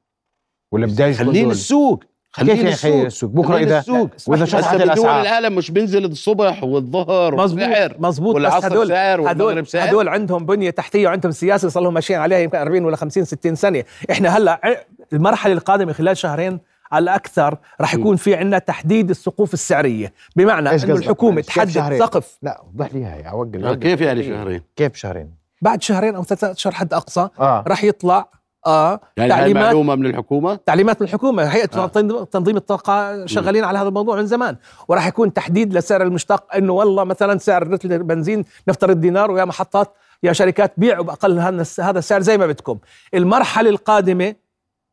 ولا 0.72 0.86
بداية 0.86 1.12
خلينا 1.12 1.52
السوق 1.52 2.04
كيف 2.34 2.80
خلينا 2.80 3.06
السوق 3.06 3.30
بكرة 3.30 3.56
اذا 3.56 3.78
السوق 3.78 4.10
وإذا 4.26 4.44
بدول 4.44 4.82
الاسعار 4.82 5.20
العالم 5.20 5.54
مش 5.54 5.70
بينزل 5.70 6.04
الصبح 6.04 6.64
والظهر 6.64 7.36
مزبوط 7.36 7.62
والسعر 7.62 7.96
مزبوط 7.98 8.36
بس 8.36 8.42
والعصر 8.42 8.66
هدول 8.66 8.88
سعر 8.88 9.30
هدول 9.30 9.66
سعر 9.66 9.88
هدول 9.88 10.08
عندهم 10.08 10.46
بنية 10.46 10.70
تحتية 10.70 11.06
وعندهم 11.06 11.32
سياسة 11.32 11.68
صار 11.68 11.82
لهم 11.82 11.94
ماشيين 11.94 12.18
عليها 12.18 12.38
يمكن 12.38 12.58
40 12.58 12.84
ولا 12.84 12.96
50 12.96 13.24
60 13.24 13.54
سنه 13.54 13.84
إحنا 14.10 14.28
هلأ 14.28 14.86
المرحلة 15.12 15.52
القادمة 15.52 15.92
خلال 15.92 16.16
شهرين 16.16 16.60
على 16.92 17.02
الأكثر 17.02 17.58
رح 17.80 17.94
يكون 17.94 18.16
في 18.16 18.34
عندنا 18.34 18.58
تحديد 18.58 19.10
السقوف 19.10 19.54
السعرية. 19.54 20.12
بمعنى 20.36 20.70
إنه؟ 20.70 20.94
الحكومة 20.94 21.40
تحدد؟ 21.40 21.98
سقف. 21.98 22.38
لا 22.42 22.62
وضح 22.74 22.92
لي 22.94 22.98
اياها 22.98 23.30
أوقف. 23.30 23.64
آه، 23.64 23.74
كيف 23.74 24.00
يعني 24.00 24.22
شهرين؟ 24.22 24.62
كيف 24.76 24.94
شهرين؟ 24.96 25.30
بعد 25.62 25.82
شهرين 25.82 26.14
أو 26.14 26.24
ثلاثة 26.24 26.50
أشهر 26.52 26.72
حد 26.72 26.94
أقصى 26.94 27.28
آه. 27.40 27.64
رح 27.68 27.84
يطلع 27.84 28.28
آه 28.66 29.00
يعني 29.16 29.32
هاي 29.32 29.38
تعليمات 29.40 29.64
معلومة 29.64 29.94
من 29.94 30.06
الحكومة؟ 30.06 30.54
تعليمات 30.66 31.00
من 31.00 31.06
الحكومة. 31.08 31.42
هيئة 31.44 31.70
آه. 31.76 31.86
تنظيم- 32.24 32.56
الطاقة 32.56 33.26
شغالين 33.26 33.64
على 33.64 33.78
هذا 33.78 33.88
الموضوع 33.88 34.16
من 34.16 34.26
زمان. 34.26 34.56
وراح 34.88 35.06
يكون 35.06 35.32
تحديد 35.32 35.74
لسعر 35.74 36.02
المشتق 36.02 36.54
إنه 36.56 36.72
والله 36.72 37.04
مثلا 37.04 37.38
سعر 37.38 37.68
لتر 37.68 37.90
البنزين 37.90 38.44
نفترض 38.68 39.00
دينار 39.00 39.30
ويا 39.30 39.44
محطات 39.44 39.94
يا 40.22 40.32
شركات 40.32 40.72
بيعوا 40.76 41.04
باقل 41.04 41.38
هذا 41.38 41.64
هذا 41.80 41.98
السعر 41.98 42.20
زي 42.20 42.38
ما 42.38 42.46
بدكم. 42.46 42.78
المرحلة 43.14 43.70
القادمة 43.70 44.34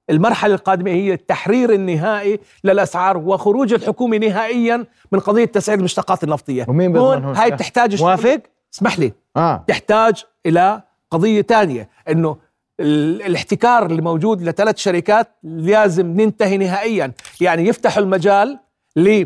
المرحلة 0.09 0.53
القادمة 0.55 0.91
هي 0.91 1.13
التحرير 1.13 1.73
النهائي 1.73 2.39
للأسعار 2.63 3.17
وخروج 3.17 3.73
الحكومة 3.73 4.17
نهائيا 4.17 4.85
من 5.11 5.19
قضية 5.19 5.45
تسعير 5.45 5.79
المشتقات 5.79 6.23
النفطية 6.23 6.65
ومين 6.69 6.97
هون؟ 6.97 7.23
هاي 7.35 7.51
تحتاج 7.51 8.01
موافق؟ 8.01 8.41
اسمح 8.73 8.99
لي 8.99 9.13
آه 9.37 9.63
تحتاج 9.67 10.23
إلى 10.45 10.81
قضية 11.11 11.41
ثانية 11.41 11.89
إنه 12.09 12.37
ال- 12.79 13.21
الاحتكار 13.21 13.85
اللي 13.85 14.01
موجود 14.01 14.41
لثلاث 14.41 14.77
شركات 14.77 15.27
لازم 15.43 16.07
ننتهي 16.21 16.57
نهائيا 16.57 17.11
يعني 17.41 17.67
يفتحوا 17.67 18.03
المجال 18.03 18.59
ل 18.95 19.25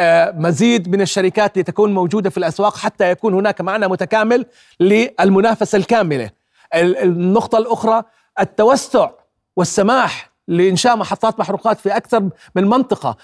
آه، 0.00 0.30
مزيد 0.36 0.88
من 0.88 1.00
الشركات 1.00 1.58
لتكون 1.58 1.94
موجودة 1.94 2.30
في 2.30 2.38
الأسواق 2.38 2.76
حتى 2.76 3.10
يكون 3.10 3.34
هناك 3.34 3.60
معنى 3.60 3.88
متكامل 3.88 4.46
للمنافسة 4.80 5.76
الكاملة. 5.78 6.30
ال- 6.74 6.96
النقطة 6.98 7.58
الأخرى 7.58 8.02
التوسع 8.40 9.10
والسماح 9.56 10.30
لإنشاء 10.48 10.96
محطات 10.96 11.38
محروقات 11.40 11.80
في 11.80 11.96
أكثر 11.96 12.28
من 12.56 12.64
منطقة، 12.64 13.16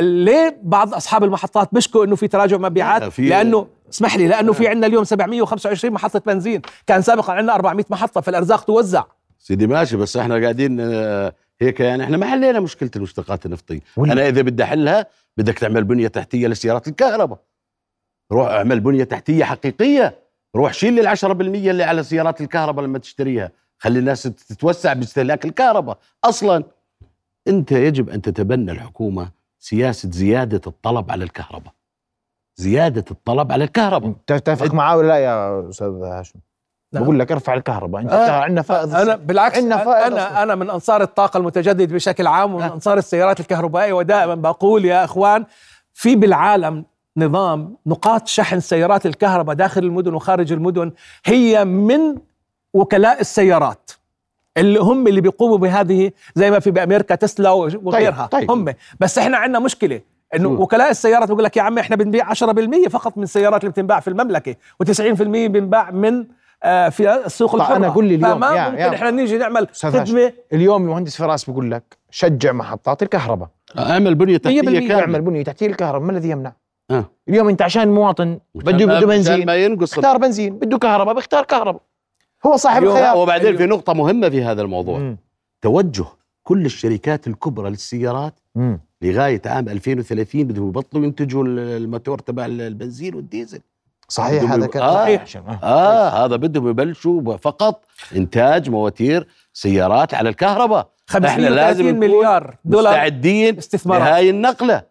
ليه 0.00 0.58
بعض 0.62 0.94
أصحاب 0.94 1.24
المحطات 1.24 1.68
بيشكوا 1.72 2.04
إنه 2.04 2.16
في 2.16 2.28
تراجع 2.28 2.56
مبيعات؟ 2.56 3.02
لأنه 3.28 3.66
اسمح 3.92 4.16
لي 4.16 4.28
لأنه 4.28 4.52
في 4.52 4.68
عندنا 4.68 4.86
اليوم 4.86 5.04
725 5.04 5.94
محطة 5.94 6.18
بنزين، 6.26 6.62
كان 6.86 7.02
سابقا 7.02 7.32
عندنا 7.32 7.54
400 7.54 7.84
محطة 7.90 8.20
فالأرزاق 8.20 8.64
توزع. 8.64 9.04
سيدي 9.38 9.66
ماشي 9.66 9.96
بس 9.96 10.16
إحنا 10.16 10.34
قاعدين 10.42 10.80
آه، 10.80 11.32
هيك 11.60 11.80
يعني 11.80 12.04
إحنا 12.04 12.16
ما 12.16 12.26
حلينا 12.30 12.60
مشكلة 12.60 12.90
المشتقات 12.96 13.46
النفطية. 13.46 13.80
ولا- 13.96 14.12
أنا 14.12 14.28
إذا 14.28 14.42
بدي 14.42 14.62
أحلها 14.62 15.06
بدك 15.36 15.58
تعمل 15.58 15.84
بنية 15.84 16.08
تحتية 16.08 16.48
لسيارات 16.48 16.88
الكهرباء. 16.88 17.38
روح 18.32 18.48
اعمل 18.48 18.80
بنية 18.80 19.04
تحتية 19.04 19.44
حقيقية. 19.44 20.18
روح 20.56 20.72
شيل 20.72 21.00
ال 21.00 21.06
10% 21.06 21.70
اللي 21.70 21.82
على 21.84 22.02
سيارات 22.02 22.40
الكهرباء 22.40 22.84
لما 22.84 22.98
تشتريها. 22.98 23.50
خلي 23.78 23.98
الناس 23.98 24.22
تتوسع 24.22 24.92
باستهلاك 24.92 25.44
الكهرباء 25.44 25.98
أصلا 26.24 26.64
أنت 27.48 27.72
يجب 27.72 28.10
أن 28.10 28.22
تتبنى 28.22 28.72
الحكومة 28.72 29.30
سياسة 29.58 30.10
زيادة 30.10 30.60
الطلب 30.66 31.10
على 31.10 31.24
الكهرباء 31.24 31.72
زيادة 32.56 33.04
الطلب 33.10 33.52
على 33.52 33.64
الكهرباء 33.64 34.14
تتفق 34.26 34.74
معاه 34.74 34.96
ولا 34.96 35.08
لا 35.08 35.16
يا 35.18 35.68
أستاذ 35.68 35.86
هاشم؟ 35.86 36.38
نعم. 36.92 37.04
بقول 37.04 37.18
لك 37.18 37.32
ارفع 37.32 37.54
الكهرباء 37.54 38.02
أنت 38.02 38.12
آه، 38.12 38.30
عندنا 38.30 38.62
فائض 38.62 38.94
أنا 38.94 39.16
بالعكس 39.16 39.56
عندنا 39.56 39.76
فائض 39.76 40.12
أنا 40.12 40.26
أصلاً. 40.26 40.42
أنا 40.42 40.54
من 40.54 40.70
أنصار 40.70 41.02
الطاقة 41.02 41.38
المتجدد 41.38 41.92
بشكل 41.92 42.26
عام 42.26 42.54
ومن 42.54 42.62
آه. 42.62 42.74
أنصار 42.74 42.98
السيارات 42.98 43.40
الكهربائية 43.40 43.92
ودائما 43.92 44.34
بقول 44.34 44.84
يا 44.84 45.04
إخوان 45.04 45.44
في 45.92 46.16
بالعالم 46.16 46.84
نظام 47.16 47.76
نقاط 47.86 48.28
شحن 48.28 48.60
سيارات 48.60 49.06
الكهرباء 49.06 49.54
داخل 49.54 49.84
المدن 49.84 50.14
وخارج 50.14 50.52
المدن 50.52 50.92
هي 51.24 51.64
من 51.64 52.18
وكلاء 52.80 53.20
السيارات 53.20 53.90
اللي 54.56 54.78
هم 54.80 55.06
اللي 55.06 55.20
بيقوموا 55.20 55.58
بهذه 55.58 56.10
زي 56.34 56.50
ما 56.50 56.58
في 56.58 56.70
بأمريكا 56.70 57.14
تسلا 57.14 57.50
وغيرها. 57.50 58.26
طيب. 58.26 58.50
هم. 58.50 58.74
بس 59.00 59.18
إحنا 59.18 59.36
عندنا 59.36 59.58
مشكلة 59.58 60.00
إنه؟ 60.34 60.48
وكلاء 60.48 60.90
السيارات 60.90 61.28
بيقول 61.28 61.44
لك 61.44 61.56
يا 61.56 61.62
عمي 61.62 61.80
إحنا 61.80 61.96
بنبيع 61.96 62.32
10% 62.34 62.88
فقط 62.88 63.16
من 63.18 63.22
السيارات 63.22 63.60
اللي 63.60 63.70
بتنباع 63.72 64.00
في 64.00 64.08
المملكة 64.08 64.54
و90% 64.84 65.22
بنباع 65.22 65.90
من 65.90 66.24
آه 66.62 66.88
في 66.88 67.14
السوق 67.26 67.52
طيب 67.52 67.60
الحره 67.60 67.76
أنا 67.76 67.88
قل 67.88 68.04
لي 68.04 68.14
اليوم. 68.14 68.34
فما 68.34 68.56
يا- 68.56 68.68
ممكن 68.70 68.78
يا 68.82 68.94
إحنا 68.94 69.10
نيجي 69.10 69.38
نعمل 69.38 69.68
خدمة. 69.82 70.32
اليوم 70.52 70.82
المهندس 70.82 71.16
فراس 71.16 71.44
بيقول 71.44 71.70
لك 71.70 71.96
شجع 72.10 72.52
محطات 72.52 73.02
الكهرباء. 73.02 73.48
اعمل 73.78 74.14
بنية 74.14 74.36
تحتية 74.36 74.60
100% 74.62 74.66
اعمل 74.66 74.88
كامله 74.88 75.18
بنية 75.18 75.42
تحتية 75.44 75.66
الكهرباء. 75.66 76.06
ما 76.06 76.12
الذي 76.12 76.30
يمنع؟ 76.30 76.52
آه. 76.90 77.04
اليوم 77.28 77.48
أنت 77.48 77.62
عشان 77.62 77.88
مواطن 77.88 78.38
بده 78.54 78.86
بده 78.86 79.06
بنزين. 79.06 79.46
ما 79.46 79.54
ينقص 79.56 79.92
اختار 79.92 80.18
بنزين. 80.18 80.58
بده 80.58 80.78
كهرباء 80.78 81.14
بيختار 81.14 81.44
كهرباء. 81.44 81.82
هو 82.46 82.56
صاحب 82.56 82.82
الخيار 82.84 83.16
وبعدين 83.16 83.56
في 83.56 83.66
نقطة 83.66 83.92
مهمة 83.92 84.28
في 84.28 84.42
هذا 84.44 84.62
الموضوع 84.62 84.98
مم. 84.98 85.16
توجه 85.62 86.04
كل 86.42 86.66
الشركات 86.66 87.26
الكبرى 87.26 87.70
للسيارات 87.70 88.40
مم. 88.54 88.80
لغاية 89.02 89.42
عام 89.46 89.68
2030 89.68 90.44
بدهم 90.44 90.68
يبطلوا 90.68 91.04
ينتجوا 91.04 91.44
ال- 91.44 91.58
الموتور 91.58 92.18
تبع 92.18 92.46
ال- 92.46 92.60
البنزين 92.60 93.14
والديزل 93.14 93.60
صحيح 94.08 94.50
هذا 94.52 94.64
يب- 94.64 94.70
كلام 94.70 94.86
آه. 94.88 94.94
صحيح 94.94 95.24
آه. 95.36 95.58
آه 95.62 96.24
هذا 96.24 96.36
بدهم 96.36 96.68
يبلشوا 96.68 97.36
فقط 97.36 97.84
إنتاج 98.16 98.70
مواتير 98.70 99.28
سيارات 99.52 100.14
على 100.14 100.28
الكهرباء 100.28 100.88
إحنا 101.10 101.48
لازم 101.48 101.84
530 101.84 101.86
نكون 101.86 102.00
مليار 102.00 102.56
دولار 102.64 102.92
مستعدين 102.92 103.58
استثمارات. 103.58 104.02
لهاي 104.02 104.30
النقلة 104.30 104.82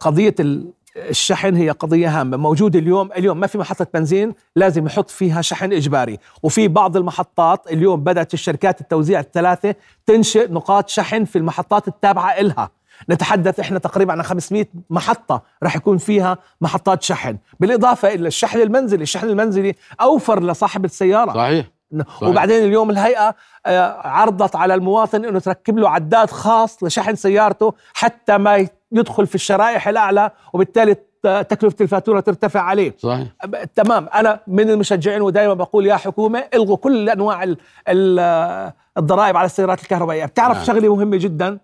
قضية 0.00 0.34
ال- 0.40 0.72
الشحن 0.96 1.54
هي 1.56 1.70
قضية 1.70 2.20
هامة. 2.20 2.36
موجودة 2.36 2.78
اليوم 2.78 3.12
اليوم 3.12 3.40
ما 3.40 3.46
في 3.46 3.58
محطة 3.58 3.86
بنزين 3.94 4.34
لازم 4.56 4.86
يحط 4.86 5.10
فيها 5.10 5.42
شحن 5.42 5.72
إجباري. 5.72 6.18
وفي 6.42 6.68
بعض 6.68 6.96
المحطات 6.96 7.72
اليوم 7.72 8.04
بدأت 8.04 8.34
الشركات 8.34 8.80
التوزيع 8.80 9.20
الثلاثة 9.20 9.74
تنشئ 10.06 10.52
نقاط 10.52 10.88
شحن 10.88 11.24
في 11.24 11.38
المحطات 11.38 11.88
التابعة 11.88 12.30
إلها. 12.30 12.70
نتحدث 13.10 13.60
إحنا 13.60 13.78
تقريبا 13.78 14.12
عن 14.12 14.22
500 14.22 14.66
محطة 14.90 15.42
راح 15.62 15.76
يكون 15.76 15.98
فيها 15.98 16.38
محطات 16.60 17.02
شحن. 17.02 17.36
بالإضافة 17.60 18.08
إلى 18.08 18.28
الشحن 18.28 18.60
المنزلي 18.60 19.02
الشحن 19.02 19.28
المنزلي 19.28 19.74
أوفر 20.00 20.42
لصاحب 20.42 20.84
السيارة. 20.84 21.32
صحيح. 21.32 21.79
وبعدين 22.22 22.64
اليوم 22.64 22.90
الهيئة 22.90 23.34
آه، 23.66 24.06
عرضت 24.08 24.56
على 24.56 24.74
المواطن 24.74 25.24
إنه 25.24 25.38
تركب 25.38 25.78
له 25.78 25.90
عداد 25.90 26.30
خاص 26.30 26.82
لشحن 26.84 27.14
سيارته 27.14 27.74
حتى 27.94 28.38
ما 28.38 28.66
يدخل 28.92 29.26
في 29.26 29.34
الشرائح 29.34 29.88
الأعلى 29.88 30.30
وبالتالي 30.52 30.94
ت- 30.94 31.46
تكلفة 31.50 31.76
الفاتورة 31.80 32.20
ترتفع 32.20 32.60
عليه. 32.60 32.94
صحيح. 32.98 33.26
تمام. 33.74 34.08
أنا 34.14 34.40
من 34.46 34.70
المشجعين 34.70 35.22
ودائما 35.22 35.54
بقول 35.54 35.86
يا 35.86 35.96
حكومة 35.96 36.44
إلغوا 36.54 36.76
كل 36.76 37.08
أنواع 37.10 37.42
ال- 37.42 37.56
ال- 37.88 38.18
آه، 38.18 38.74
الضرائب 38.98 39.36
على 39.36 39.46
السيارات 39.46 39.82
الكهربائية. 39.82 40.24
بتعرف 40.24 40.56
نعم. 40.56 40.66
شغلة 40.66 40.94
مهمة 40.96 41.16
جدا؟ 41.16 41.58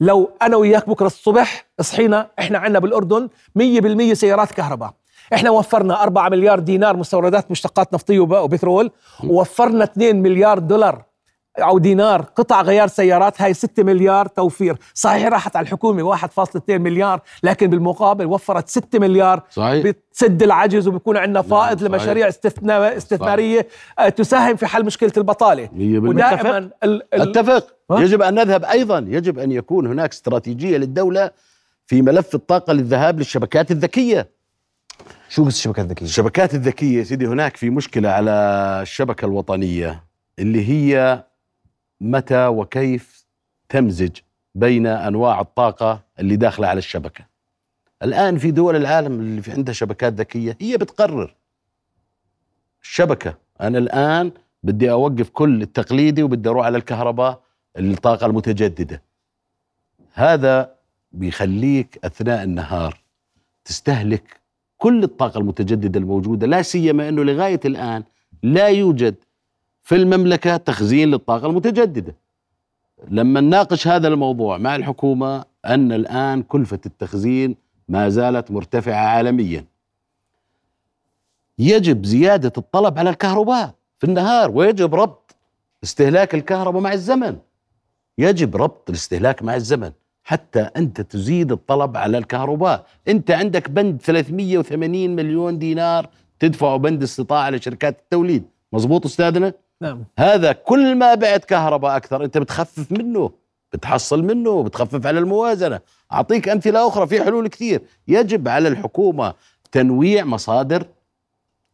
لو 0.00 0.30
أنا 0.42 0.56
وياك 0.56 0.88
بكرة 0.88 1.06
الصبح 1.06 1.64
صحينا 1.80 2.26
إحنا 2.38 2.58
عندنا 2.58 2.78
بالأردن 2.78 3.28
100% 3.54 4.14
سيارات 4.14 4.50
كهرباء. 4.52 4.94
إحنا 5.34 5.50
وفرنا 5.50 6.02
4 6.02 6.28
مليار 6.28 6.58
دينار 6.58 6.96
مستوردات 6.96 7.50
مشتقات 7.50 7.94
نفطية 7.94 8.18
وب- 8.20 8.32
وبترول 8.32 8.90
ووفرنا 9.24 9.84
2 9.84 10.22
مليار 10.22 10.58
دولار 10.58 11.04
أو 11.58 11.78
دينار 11.78 12.22
قطع 12.22 12.62
غيار 12.62 12.88
سيارات. 12.88 13.42
هاي 13.42 13.54
6 13.54 13.82
مليار 13.82 14.26
توفير. 14.26 14.76
صحيح 14.94 15.26
راحت 15.28 15.56
على 15.56 15.64
الحكومة 15.64 16.02
1.2 16.02 16.80
مليار 16.80 17.20
لكن 17.42 17.66
بالمقابل 17.70 18.26
وفرت 18.26 18.68
6 18.68 18.98
مليار 18.98 19.42
صحيح. 19.50 19.84
بتسد 19.84 20.42
العجز 20.42 20.88
وبيكون 20.88 21.16
عندنا 21.16 21.42
فائض 21.42 21.78
صحيح. 21.78 21.92
لمشاريع 21.92 22.28
استثنا- 22.30 22.96
استثمارية 22.96 23.66
آه، 23.98 24.08
تساهم 24.08 24.56
في 24.56 24.66
حل 24.66 24.84
مشكلة 24.84 25.12
البطالة. 25.16 25.68
100% 25.72 26.08
ودائما 26.08 26.58
ال- 26.58 26.72
ال- 26.84 27.02
اتفق. 27.12 27.66
ها؟ 27.90 28.00
يجب 28.00 28.22
أن 28.22 28.34
نذهب 28.34 28.64
أيضا. 28.64 28.98
يجب 29.08 29.38
أن 29.38 29.52
يكون 29.52 29.86
هناك 29.86 30.10
استراتيجية 30.12 30.76
للدولة 30.76 31.30
في 31.86 32.02
ملف 32.02 32.34
الطاقة 32.34 32.72
للذهاب 32.72 33.18
للشبكات 33.18 33.70
الذكية. 33.70 34.39
شو 35.28 35.46
الشبكات 35.46 35.84
الذكية؟ 35.84 36.06
الشبكات 36.06 36.54
الذكية 36.54 36.98
يا 36.98 37.04
سيدي 37.04 37.26
هناك 37.26 37.56
في 37.56 37.70
مشكلة 37.70 38.08
على 38.08 38.30
الشبكة 38.82 39.24
الوطنية 39.24 40.04
اللي 40.38 40.68
هي 40.68 41.24
متى 42.00 42.46
وكيف 42.46 43.26
تمزج 43.68 44.10
بين 44.54 44.86
أنواع 44.86 45.40
الطاقة 45.40 46.04
اللي 46.18 46.36
داخلة 46.36 46.68
على 46.68 46.78
الشبكة. 46.78 47.26
الآن 48.02 48.38
في 48.38 48.50
دول 48.50 48.76
العالم 48.76 49.20
اللي 49.20 49.42
في 49.42 49.52
عندها 49.52 49.74
شبكات 49.74 50.12
ذكية 50.12 50.56
هي 50.60 50.76
بتقرر 50.76 51.36
الشبكة. 52.82 53.38
أنا 53.60 53.78
الآن 53.78 54.32
بدي 54.62 54.90
أوقف 54.90 55.30
كل 55.30 55.62
التقليدي 55.62 56.22
وبدي 56.22 56.48
أروح 56.48 56.66
على 56.66 56.78
الكهرباء 56.78 57.42
الطاقة 57.78 58.26
المتجددة. 58.26 59.02
هذا 60.12 60.74
بيخليك 61.12 61.98
أثناء 62.04 62.42
النهار 62.44 63.00
تستهلك 63.64 64.39
كل 64.80 65.02
الطاقة 65.04 65.38
المتجددة 65.38 66.00
الموجودة 66.00 66.46
لا 66.46 66.62
سيما 66.62 67.08
إنه 67.08 67.24
لغاية 67.24 67.60
الآن 67.64 68.02
لا 68.42 68.68
يوجد 68.68 69.14
في 69.82 69.94
المملكة 69.94 70.56
تخزين 70.56 71.10
للطاقة 71.10 71.46
المتجددة. 71.46 72.14
لما 73.08 73.40
نناقش 73.40 73.88
هذا 73.88 74.08
الموضوع 74.08 74.58
مع 74.58 74.76
الحكومة 74.76 75.44
أن 75.66 75.92
الآن 75.92 76.42
كلفة 76.42 76.80
التخزين 76.86 77.56
ما 77.88 78.08
زالت 78.08 78.50
مرتفعة 78.50 78.94
عالميا. 78.94 79.64
يجب 81.58 82.04
زيادة 82.04 82.52
الطلب 82.58 82.98
على 82.98 83.10
الكهرباء 83.10 83.74
في 83.98 84.04
النهار 84.04 84.50
ويجب 84.50 84.94
ربط 84.94 85.36
استهلاك 85.84 86.34
الكهرباء 86.34 86.82
مع 86.82 86.92
الزمن. 86.92 87.36
يجب 88.18 88.56
ربط 88.56 88.88
الاستهلاك 88.88 89.42
مع 89.42 89.54
الزمن. 89.54 89.92
حتى 90.24 90.60
أنت 90.60 91.00
تزيد 91.00 91.52
الطلب 91.52 91.96
على 91.96 92.18
الكهرباء. 92.18 92.86
أنت 93.08 93.30
عندك 93.30 93.70
بند 93.70 94.00
380 94.02 95.16
مليون 95.16 95.58
دينار 95.58 96.08
تدفعه 96.38 96.76
بند 96.76 97.02
استطاعة 97.02 97.50
لشركات 97.50 97.98
التوليد. 97.98 98.44
مزبوط 98.72 99.06
أستاذنا؟ 99.06 99.52
نعم. 99.80 100.04
هذا 100.18 100.52
كل 100.52 100.94
ما 100.94 101.14
بعت 101.14 101.44
كهرباء 101.44 101.96
أكثر. 101.96 102.24
أنت 102.24 102.38
بتخفف 102.38 102.92
منه 102.92 103.30
بتحصل 103.72 104.22
منه 104.22 104.62
بتخفف 104.62 105.06
على 105.06 105.18
الموازنة. 105.18 105.80
أعطيك 106.12 106.48
أمثلة 106.48 106.88
أخرى 106.88 107.06
في 107.06 107.24
حلول 107.24 107.48
كثير. 107.48 107.82
يجب 108.08 108.48
على 108.48 108.68
الحكومة 108.68 109.34
تنويع 109.72 110.24
مصادر 110.24 110.86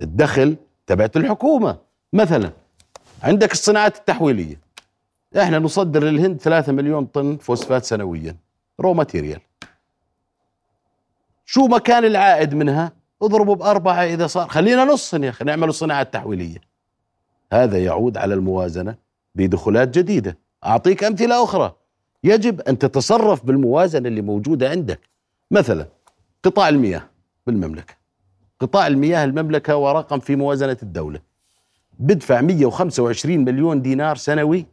الدخل 0.03 0.57
تبعت 0.87 1.17
الحكومة. 1.17 1.77
مثلا 2.13 2.51
عندك 3.23 3.53
الصناعات 3.53 3.97
التحويلية. 3.97 4.66
إحنا 5.37 5.59
نصدر 5.59 6.05
للهند 6.05 6.41
3 6.41 6.73
مليون 6.73 7.07
طن 7.07 7.37
فوسفات 7.37 7.85
سنويا 7.85 8.37
raw 8.81 8.95
material 8.95 9.41
شو 11.47 11.67
مكان 11.67 12.05
العائد 12.05 12.55
منها؟ 12.55 12.93
اضربوا 13.23 13.55
بأربعة 13.55 14.05
إذا 14.05 14.27
صار. 14.27 14.49
خلينا 14.49 14.85
نص 14.85 15.15
يا 15.15 15.31
أخي 15.31 15.45
نعمل 15.45 15.75
صناعات 15.75 16.13
تحويلية 16.13 16.61
هذا 17.53 17.79
يعود 17.85 18.17
على 18.17 18.35
الموازنة 18.35 18.95
بدخولات 19.35 19.99
جديدة. 19.99 20.39
أعطيك 20.65 21.05
أمثلة 21.05 21.45
أخرى. 21.45 21.75
يجب 22.25 22.61
أن 22.61 22.79
تتصرف 22.79 23.45
بالموازنة 23.45 24.09
اللي 24.09 24.21
موجودة 24.21 24.71
عندك. 24.71 25.01
مثلا 25.51 25.87
قطاع 26.43 26.69
المياه 26.69 27.03
بالمملكة. 27.47 27.95
قطاع 28.61 28.87
المياه 28.87 29.25
المملكة 29.25 29.77
ورقم 29.77 30.21
في 30.21 30.37
موازنة 30.37 30.77
الدولة. 30.83 31.21
بدفع 31.99 32.41
125 32.41 33.45
مليون 33.45 33.83
دينار 33.83 34.17
سنوي 34.17 34.67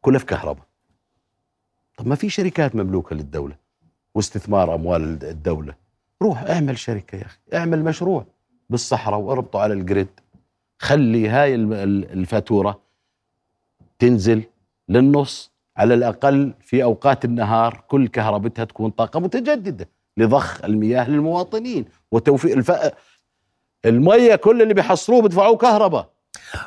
كلف 0.00 0.24
كهرباء. 0.24 0.64
طب 1.96 2.06
ما 2.06 2.14
في 2.14 2.30
شركات 2.30 2.76
مملوكة 2.76 3.16
للدولة 3.16 3.56
واستثمار 4.14 4.74
أموال 4.74 5.24
الدولة. 5.24 5.74
روح 6.22 6.42
اعمل 6.42 6.78
شركة 6.78 7.16
يا 7.16 7.24
أخي 7.26 7.38
اعمل 7.54 7.84
مشروع 7.84 8.26
بالصحراء 8.70 9.18
واربطه 9.20 9.58
على 9.60 9.74
الجريد. 9.74 10.08
خلي 10.78 11.28
هاي 11.28 11.54
الم- 11.54 11.72
ال- 11.72 12.12
الفاتورة 12.12 12.80
تنزل 13.98 14.42
للنص 14.88 15.52
على 15.76 15.94
الأقل 15.94 16.54
في 16.60 16.82
أوقات 16.82 17.24
النهار 17.24 17.84
كل 17.88 18.08
كهربتها 18.08 18.64
تكون 18.64 18.90
طاقة 18.90 19.20
متجددة 19.20 19.88
لضخ 20.16 20.64
المياه 20.64 21.10
للمواطنين 21.10 21.84
وتوفير 22.12 22.58
الف... 22.58 22.72
المية 23.84 24.34
كل 24.36 24.62
اللي 24.62 24.74
بيحصلوه 24.74 25.22
بدفعوه 25.22 25.56
كهرباء. 25.56 26.10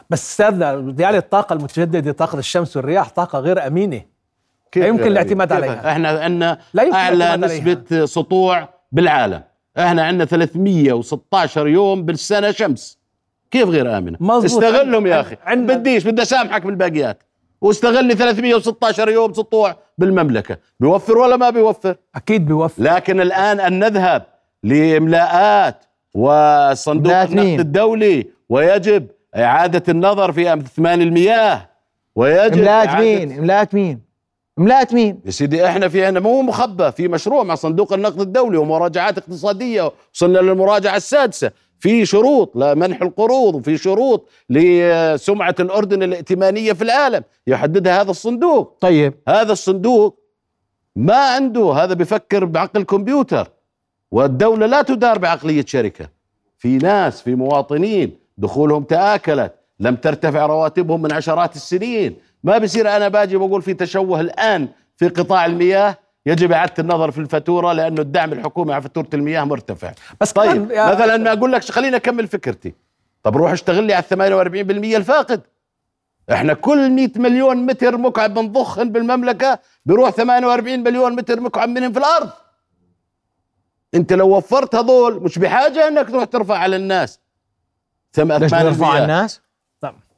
بس 0.09 0.31
استاذنا 0.31 0.75
بديالي 0.75 1.17
الطاقة 1.17 1.53
المتجددة 1.53 2.11
طاقة 2.11 2.39
الشمس 2.39 2.77
والرياح 2.77 3.09
طاقة 3.09 3.39
غير 3.39 3.67
أمينة. 3.67 4.01
كيف 4.71 4.83
لا 4.83 4.89
يمكن 4.89 5.07
الاعتماد 5.07 5.47
كيف؟ 5.47 5.57
عليها. 5.57 5.91
إحنا 5.91 6.09
عندنا 6.09 6.57
لا 6.73 6.83
يمكن 6.83 6.95
اعلى 6.95 7.15
الاعتماد 7.15 7.51
عليها. 7.51 7.59
نسبة 7.75 8.05
سطوع 8.05 8.69
بالعالم. 8.91 9.41
إحنا 9.79 10.03
عندنا 10.03 10.25
316 10.25 11.67
يوم 11.67 12.05
بالسنة 12.05 12.51
شمس. 12.51 12.99
كيف 13.51 13.69
غير 13.69 13.97
آمنة؟ 13.97 14.17
مظبوط. 14.19 14.63
استغلهم 14.63 15.07
يا 15.07 15.21
أخي. 15.21 15.37
عند- 15.45 15.71
بديش 15.71 16.03
بدي 16.07 16.21
أسامحك 16.21 16.65
بالباقيات. 16.65 17.23
واستغل 17.61 18.05
لي 18.05 18.15
316 18.15 19.09
يوم 19.09 19.33
سطوع 19.33 19.75
بالمملكة. 19.97 20.57
بيوفر 20.79 21.17
ولا 21.17 21.37
ما 21.37 21.49
بيوفر؟ 21.49 21.95
أكيد 22.15 22.45
بيوفر. 22.45 22.83
لكن 22.83 23.21
الآن 23.21 23.59
أن 23.59 23.79
نذهب 23.79 24.25
لإملاءات 24.63 25.85
وصندوق؟ 26.15 27.13
النقد 27.13 27.59
الدولي 27.59 28.27
ويجب 28.49 29.07
إعادة 29.35 29.83
النظر 29.89 30.31
في 30.31 30.53
أثمان 30.53 31.01
المياه. 31.01 31.69
ويجب 32.15 32.65
إعادة- 32.65 32.99
مين؟ 32.99 33.31
املاءات 33.31 33.73
مين؟ 33.73 34.01
املاءات 34.59 34.93
مين؟ 34.93 35.19
يا 35.25 35.31
سيدي 35.31 35.65
إحنا 35.65 35.87
في 35.87 36.05
عندنا 36.05 36.23
مو 36.23 36.41
مخبى 36.41 36.91
في 36.91 37.07
مشروع 37.07 37.43
مع 37.43 37.55
صندوق 37.55 37.93
النقد 37.93 38.21
الدولي 38.21 38.57
ومراجعات 38.57 39.17
اقتصادية 39.17 39.91
وصلنا 40.13 40.39
للمراجعة 40.39 40.95
السادسة. 40.97 41.51
في 41.79 42.05
شروط 42.05 42.55
لمنح 42.55 43.01
القروض 43.01 43.55
وفي 43.55 43.77
شروط 43.77 44.29
لسمعة 44.49 45.55
الأردن 45.59 46.03
الائتمانية 46.03 46.73
في 46.73 46.81
العالم. 46.81 47.23
يحددها 47.47 48.01
هذا 48.01 48.11
الصندوق. 48.11 48.77
طيب. 48.81 49.13
هذا 49.27 49.51
الصندوق 49.51 50.19
ما 50.95 51.15
عنده 51.15 51.73
هذا 51.73 51.93
بفكر 51.93 52.45
بعقل 52.45 52.83
كمبيوتر. 52.83 53.47
والدولة 54.11 54.65
لا 54.65 54.81
تدار 54.81 55.17
بعقلية 55.17 55.65
شركة. 55.67 56.09
في 56.57 56.77
ناس 56.77 57.21
في 57.21 57.35
مواطنين 57.35 58.20
دخولهم 58.41 58.83
تآكلت 58.83 59.53
لم 59.79 59.95
ترتفع 59.95 60.45
رواتبهم 60.45 61.01
من 61.01 61.11
عشرات 61.13 61.55
السنين. 61.55 62.15
ما 62.43 62.57
بصير 62.57 62.95
أنا 62.95 63.07
باجي 63.07 63.37
بقول 63.37 63.61
في 63.61 63.73
تشوه 63.73 64.19
الآن 64.19 64.67
في 64.97 65.07
قطاع 65.07 65.45
المياه 65.45 65.97
يجب 66.25 66.51
إعادة 66.51 66.73
النظر 66.79 67.11
في 67.11 67.17
الفاتورة 67.17 67.73
لأنه 67.73 68.01
الدعم 68.01 68.33
الحكومي 68.33 68.73
على 68.73 68.81
فاتورة 68.81 69.07
المياه 69.13 69.43
مرتفع. 69.43 69.91
بس 70.21 70.31
طيب 70.31 70.71
مثلا 70.71 71.17
ما 71.17 71.33
أقول 71.33 71.51
لك 71.51 71.63
خليني 71.63 71.95
أكمل 71.95 72.27
فكرتي. 72.27 72.73
طب 73.23 73.37
روح 73.37 73.51
اشتغل 73.51 73.83
لي 73.83 73.93
على 73.93 74.03
48% 74.03 74.95
الفاقد. 74.95 75.41
إحنا 76.31 76.53
كل 76.53 76.89
100 76.91 77.09
مليون 77.15 77.65
متر 77.65 77.97
مكعب 77.97 78.33
بنضخن 78.33 78.91
بالمملكة 78.91 79.59
بيروح 79.85 80.09
48 80.09 80.83
مليون 80.83 81.15
متر 81.15 81.39
مكعب 81.39 81.69
منهم 81.69 81.93
في 81.93 81.99
الأرض. 81.99 82.29
أنت 83.95 84.13
لو 84.13 84.37
وفرت 84.37 84.75
هذول 84.75 85.23
مش 85.23 85.39
بحاجة 85.39 85.87
إنك 85.87 86.09
تروح 86.09 86.23
ترفع 86.23 86.57
على 86.57 86.75
الناس. 86.75 87.19
ثم 88.11 88.31
ليش 88.33 88.53
نرفع 88.53 88.87
على. 88.87 89.03
الناس؟ 89.03 89.41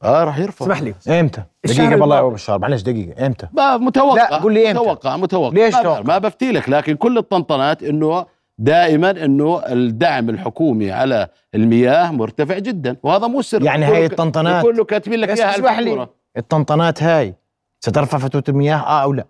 آه 0.03 0.23
راح 0.23 0.39
يرفع 0.39 0.65
اسمح 0.65 0.81
لي 0.81 1.19
إمتى؟ 1.19 1.43
الشهر 1.65 1.85
دقيقة 1.85 1.99
بالله 1.99 2.15
يا 2.17 2.21
بشار 2.21 2.59
معلش 2.59 2.81
دقيقة 2.81 3.25
إمتى؟ 3.25 3.47
ما 3.53 3.77
متوقع 3.77 4.29
لا، 4.29 4.37
قول 4.37 4.53
لي 4.53 4.71
إمتى؟ 4.71 4.79
متوقع 4.79 5.17
متوقع 5.17 5.53
ليش 5.53 5.73
ما, 5.75 5.83
توقع؟ 5.83 6.01
ما 6.01 6.17
بفتي 6.17 6.51
لك 6.51 6.69
لكن 6.69 6.95
كل 6.95 7.17
الطنطنات 7.17 7.83
إنه 7.83 8.25
دائما 8.57 9.09
إنه 9.11 9.61
الدعم 9.67 10.29
الحكومي 10.29 10.91
على 10.91 11.27
المياه 11.55 12.11
مرتفع 12.11 12.57
جدا 12.59 12.95
وهذا 13.03 13.27
مو 13.27 13.41
سر 13.41 13.63
يعني 13.63 13.85
هاي 13.85 14.05
الطنطنات- 14.05 14.63
يكون 14.63 14.75
له 14.77 14.83
كاتبين 14.83 15.19
لك 15.19 15.29
إياها 15.29 15.55
اسمح. 15.55 15.79
لي 15.79 16.07
الطنطنات 16.37 17.03
هاي 17.03 17.35
سترفع 17.79 18.17
فاتورة 18.17 18.43
المياه 18.49 18.77
آه 18.77 19.03
أو 19.03 19.13
لا؟ 19.13 19.25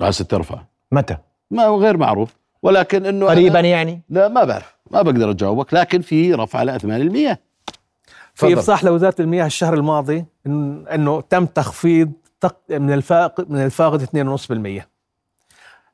راسه 0.00 0.24
ترفع 0.24 0.58
متى؟ 0.92 1.16
ما 1.50 1.64
هو 1.64 1.80
غير 1.80 1.96
معروف 1.96 2.36
ولكن 2.62 3.06
إنه 3.06 3.26
قريبا 3.26 3.60
يعني؟ 3.60 4.00
لا 4.08 4.28
ما 4.28 4.44
بعرف 4.44 4.76
ما 4.90 5.02
بقدر 5.02 5.30
أجاوبك 5.30 5.74
لكن 5.74 6.00
في 6.00 6.34
رفع 6.34 6.58
على 6.58 6.76
اثمان 6.76 7.00
المياه 7.00 7.38
في. 8.34 8.54
افصاح 8.54 8.84
لوزاره 8.84 9.14
المياه 9.20 9.46
الشهر 9.46 9.74
الماضي 9.74 10.24
إنه 10.46 11.20
تم 11.20 11.46
تخفيض 11.46 12.12
تق- 12.40 12.60
من 12.70 12.92
الفاقد 12.92 13.50
من 13.50 13.64
الفاقد 13.64 14.02
2.5% 14.02 14.88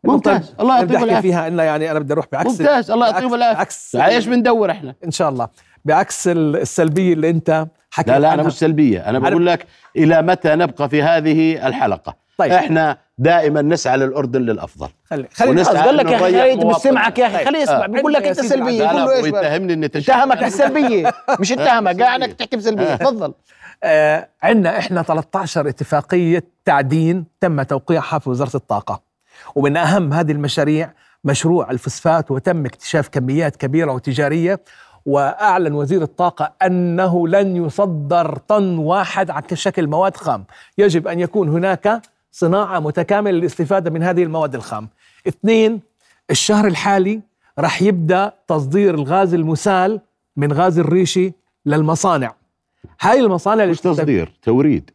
ممتاز. 0.04 0.54
الله 0.60 0.74
أحكي 0.74 0.84
العافية. 0.96 1.20
فيها 1.20 1.48
إنه 1.48 1.62
يعني 1.62 1.90
أنا 1.90 1.98
بدي 1.98 2.12
أروح 2.12 2.26
بعكس 2.32 2.50
ممتاز. 2.50 2.90
الله 2.90 3.06
يعطيهم 3.06 3.30
بعكس- 3.30 3.34
العافية. 3.34 3.58
بعكس 3.58 3.96
إيش 3.96 4.26
بندور 4.26 4.70
إحنا؟ 4.70 4.94
إن 5.04 5.10
شاء 5.10 5.28
الله. 5.28 5.48
بعكس 5.84 6.28
ال- 6.28 6.56
السلبية 6.56 7.12
اللي 7.12 7.30
أنت 7.30 7.66
حكيت 7.90 8.08
لا 8.08 8.12
لا 8.18 8.18
أنا 8.18 8.28
عنها. 8.32 8.44
مش 8.46 8.52
سلبية. 8.58 9.08
أنا 9.10 9.18
بقول 9.18 9.46
لك 9.46 9.66
إلى 9.96 10.22
متى 10.22 10.54
نبقى 10.54 10.88
في 10.88 11.02
هذه 11.02 11.66
الحلقة. 11.66 12.16
طيب. 12.48 12.52
إحنا 12.52 12.98
دائما 13.18 13.62
نسعى 13.62 13.96
للأردن 13.96 14.40
للأفضل 14.40 14.88
خلي 15.10 15.50
ونسعى 15.50 15.76
قال 15.76 15.96
لك 15.96 16.10
يا 16.10 16.16
أخي 16.16 16.32
خالد. 16.32 16.66
بسمعك 16.66 17.18
يا 17.18 17.26
أخي. 17.26 17.44
خليه 17.44 17.58
يسمع 17.58 17.84
آه. 17.84 17.86
بيقول 17.86 18.12
لك 18.12 18.26
انت 18.26 18.40
سلبيه 18.40 18.82
لا 18.82 18.90
قول 18.90 19.00
له 19.00 19.12
إيش 19.12 19.28
بقى؟ 19.28 19.40
ويتهمني 19.40 19.72
اني 19.72 19.86
اتهمك 19.86 20.38
بالسلبية 20.38 21.12
مش 21.40 21.52
اتهمك 21.52 22.02
قاعد 22.02 22.22
انك 22.22 22.32
تحكي 22.32 22.56
بسلبية 22.56 22.94
تفضل 22.94 23.34
آه 23.84 24.28
عندنا 24.42 24.78
إحنا 24.78 25.02
13 25.02 25.68
اتفاقية 25.68 26.44
تعدين 26.64 27.24
تم 27.40 27.62
توقيعها 27.62 28.18
في 28.18 28.30
وزارة 28.30 28.56
الطاقة 28.56 29.02
ومن 29.54 29.76
أهم 29.76 30.12
هذه 30.12 30.32
المشاريع 30.32 30.92
مشروع 31.24 31.70
الفوسفات 31.70 32.30
وتم 32.30 32.66
اكتشاف 32.66 33.08
كميات 33.08 33.56
كبيرة 33.56 33.92
وتجارية 33.92 34.60
وأعلن 35.06 35.72
وزير 35.72 36.02
الطاقة 36.02 36.52
أنه 36.62 37.28
لن 37.28 37.56
يصدر 37.56 38.38
طن 38.48 38.78
واحد 38.78 39.30
على 39.30 39.44
شكل 39.54 39.86
مواد 39.86 40.16
خام 40.16 40.44
يجب 40.78 41.08
أن 41.08 41.20
يكون 41.20 41.48
هناك 41.48 42.02
صناعة 42.32 42.80
متكاملة 42.80 43.30
للاستفادة 43.38 43.90
من 43.90 44.02
هذه 44.02 44.22
المواد 44.22 44.54
الخام. 44.54 44.88
اثنين 45.28 45.80
الشهر 46.30 46.66
الحالي 46.66 47.20
راح 47.58 47.82
يبدأ 47.82 48.32
تصدير 48.48 48.94
الغاز 48.94 49.34
المسال 49.34 50.00
من 50.36 50.52
غاز 50.52 50.78
الريشي 50.78 51.32
للمصانع. 51.66 52.34
هاي 53.00 53.20
المصانع 53.20 53.62
اللي 53.62 53.72
مش 53.72 53.80
تصدير 53.80 54.32
توريد. 54.42 54.90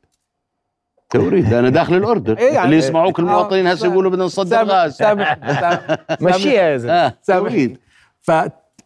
توريد 1.09 1.53
أنا 1.53 1.69
داخل 1.69 1.95
الاردن 1.95 2.33
إيه 2.37 2.53
يعني؟ 2.53 2.65
اللي 2.65 2.77
يسمعوك 2.77 3.19
آه، 3.19 3.23
المواطنين 3.23 3.67
هسه 3.67 3.87
يقولوا 3.87 4.11
بدنا 4.11 4.23
نصدر 4.23 4.63
غاز. 4.63 4.95
سامح 4.95 5.37
سامح- 5.59 6.21
مشيها 6.21 6.61
يا 6.63 6.77
زلمة. 6.77 6.93
آه 6.93 7.13
سامح. 7.21 7.67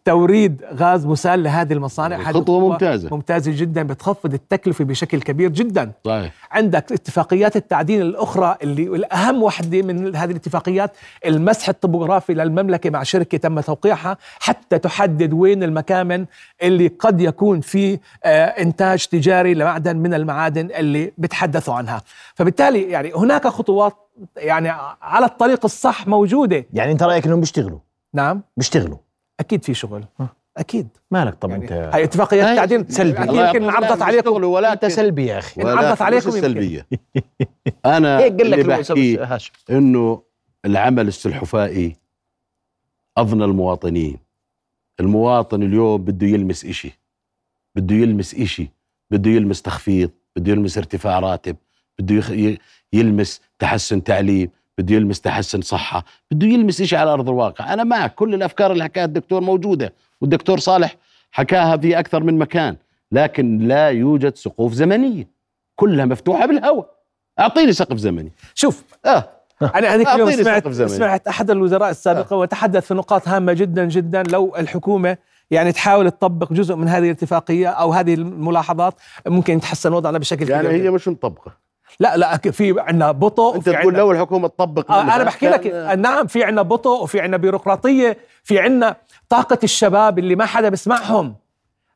توريد 0.04 0.64
غاز 0.74 1.06
مسال 1.06 1.42
لهذه 1.42 1.72
المصانع. 1.72 2.32
خطوة 2.32 2.60
ممتازة. 2.68 3.08
ممتازة 3.12 3.52
جدا 3.56 3.82
بتخفض 3.82 4.34
التكلفة 4.34 4.84
بشكل 4.84 5.20
كبير 5.20 5.50
جدا. 5.50 5.92
صحيح. 6.04 6.32
عندك 6.50 6.92
اتفاقيات 6.92 7.56
التعدين 7.56 8.02
الأخرى 8.02 8.56
اللي 8.62 8.82
الأهم 8.82 9.42
وحدة 9.42 9.82
من 9.82 10.16
هذه 10.16 10.30
الاتفاقيات 10.30 10.92
المسح 11.26 11.68
الطبوغرافي 11.68 12.34
للمملكة 12.34 12.90
مع 12.90 13.02
شركة 13.02 13.38
تم 13.38 13.60
توقيعها 13.60 14.16
حتى 14.40 14.78
تحدد 14.78 15.32
وين 15.32 15.62
المكامن 15.62 16.26
اللي 16.62 16.88
قد 16.88 17.20
يكون 17.20 17.60
فيه 17.60 18.00
آه، 18.24 18.44
إنتاج 18.44 19.06
تجاري 19.06 19.54
لمعدن 19.54 19.96
من 19.96 20.14
المعادن 20.14 20.68
اللي 20.70 21.12
بتحدثوا 21.18 21.74
عنها. 21.74 22.02
فبالتالي 22.34 22.82
يعني 22.82 23.12
هناك 23.12 23.46
خطوات 23.46 23.96
يعني 24.36 24.68
على 25.02 25.26
الطريق 25.26 25.64
الصح 25.64 26.06
موجودة. 26.06 26.66
يعني 26.72 26.92
أنت 26.92 27.02
رأيك 27.02 27.26
إنهم 27.26 27.40
بيشتغلوا؟ 27.40 27.78
نعم. 28.14 28.42
بيشتغلوا. 28.56 28.96
أكيد 29.40 29.64
في 29.64 29.74
شغل. 29.74 30.04
أكيد. 30.56 30.88
مالك 31.10 31.34
طب 31.34 31.50
يعني 31.50 31.64
أنت؟ 31.64 31.72
هاي 31.72 32.04
اتفاقيات 32.04 32.46
هاي 32.46 32.56
تعدين 32.56 32.88
سلبي. 32.88 33.20
يمكن 33.20 33.62
انعرضت 33.62 34.02
عليكم. 34.02 34.44
ولكن 34.44 34.72
انت 34.72 34.84
سلبي 34.86 35.26
يا 35.26 35.38
أخي. 35.38 35.62
انعرضت 35.62 36.02
عليكم. 36.02 36.28
السلبيه 36.28 36.86
أنا 37.86 38.18
هيك 38.18 38.40
قال 38.40 38.50
لك 38.50 38.90
اللي 38.90 39.18
هاشم 39.18 39.52
إنه 39.70 40.22
العمل 40.64 41.08
السلحفائي 41.08 41.96
اضنى 43.18 43.44
المواطنين. 43.44 44.18
المواطن 45.00 45.62
اليوم 45.62 46.04
بده 46.04 46.26
يلمس 46.26 46.64
إشي. 46.64 46.98
بده 47.74 47.94
يلمس 47.94 48.34
إشي. 48.34 48.68
بده 49.10 49.30
يلمس 49.30 49.62
تخفيض. 49.62 50.10
بده 50.36 50.52
يلمس 50.52 50.78
ارتفاع 50.78 51.18
راتب. 51.18 51.56
بده 51.98 52.58
يلمس 52.92 53.40
تحسن 53.58 54.04
تعليم. 54.04 54.50
بده 54.80 54.94
يلمس 54.94 55.20
تحسن 55.20 55.60
صحة 55.60 56.04
بده 56.30 56.46
يلمس 56.46 56.80
إشي 56.80 56.96
على 56.96 57.12
أرض 57.12 57.28
الواقع. 57.28 57.72
أنا 57.72 57.84
معك 57.84 58.14
كل 58.14 58.34
الأفكار 58.34 58.72
اللي 58.72 58.84
حكاها 58.84 59.04
الدكتور 59.04 59.40
موجودة 59.40 59.92
والدكتور 60.20 60.58
صالح 60.58 60.96
حكاها 61.32 61.76
في 61.76 61.98
أكثر 61.98 62.22
من 62.22 62.38
مكان 62.38 62.76
لكن 63.12 63.58
لا 63.58 63.88
يوجد 63.88 64.36
سقوف 64.36 64.72
زمنية 64.72 65.28
كلها 65.76 66.04
مفتوحة 66.04 66.46
بالهواء. 66.46 66.90
أعطيني 67.40 67.72
سقف 67.72 67.96
زمني. 67.96 68.32
شوف 68.54 68.84
آه. 69.06 69.28
أنا 69.74 69.94
هذيك 69.94 70.08
اليوم 70.08 70.30
سمعت. 70.30 70.68
سمعت 70.68 71.28
أحد 71.28 71.50
الوزراء 71.50 71.90
السابقة 71.90 72.36
وتحدث 72.36 72.86
في 72.86 72.94
نقاط 72.94 73.28
هامة 73.28 73.52
جدا 73.52 73.84
جدا 73.84 74.22
لو 74.22 74.56
الحكومة 74.56 75.16
يعني 75.50 75.72
تحاول 75.72 76.10
تطبق 76.10 76.52
جزء 76.52 76.74
من 76.74 76.88
هذه 76.88 77.04
الاتفاقية 77.04 77.68
أو 77.68 77.92
هذه 77.92 78.14
الملاحظات 78.14 78.94
ممكن 79.26 79.56
يتحسن 79.56 79.92
وضعنا 79.92 80.18
بشكل 80.18 80.50
يعني 80.50 80.68
كبير. 80.68 80.82
هي 80.82 80.90
مش 80.90 81.08
مطبقة. 81.08 81.52
لا 82.00 82.16
لا 82.16 82.36
في 82.36 82.80
عندنا 82.80 83.12
بطء 83.12 83.56
أنت 83.56 83.68
تقول 83.68 83.94
لو 83.94 84.12
الحكومة 84.12 84.48
تطبق 84.48 84.92
آه 84.92 85.02
أنا 85.02 85.24
بحكي 85.24 85.48
لك 85.48 85.66
نعم 85.98 86.26
في 86.26 86.44
عندنا 86.44 86.62
بطء 86.62 87.02
وفي 87.02 87.20
عندنا 87.20 87.36
بيروقراطية 87.36 88.16
في 88.44 88.58
عندنا 88.58 88.96
طاقة 89.28 89.58
الشباب 89.64 90.18
اللي 90.18 90.34
ما 90.36 90.46
حدا 90.46 90.68
بيسمعهم. 90.68 91.34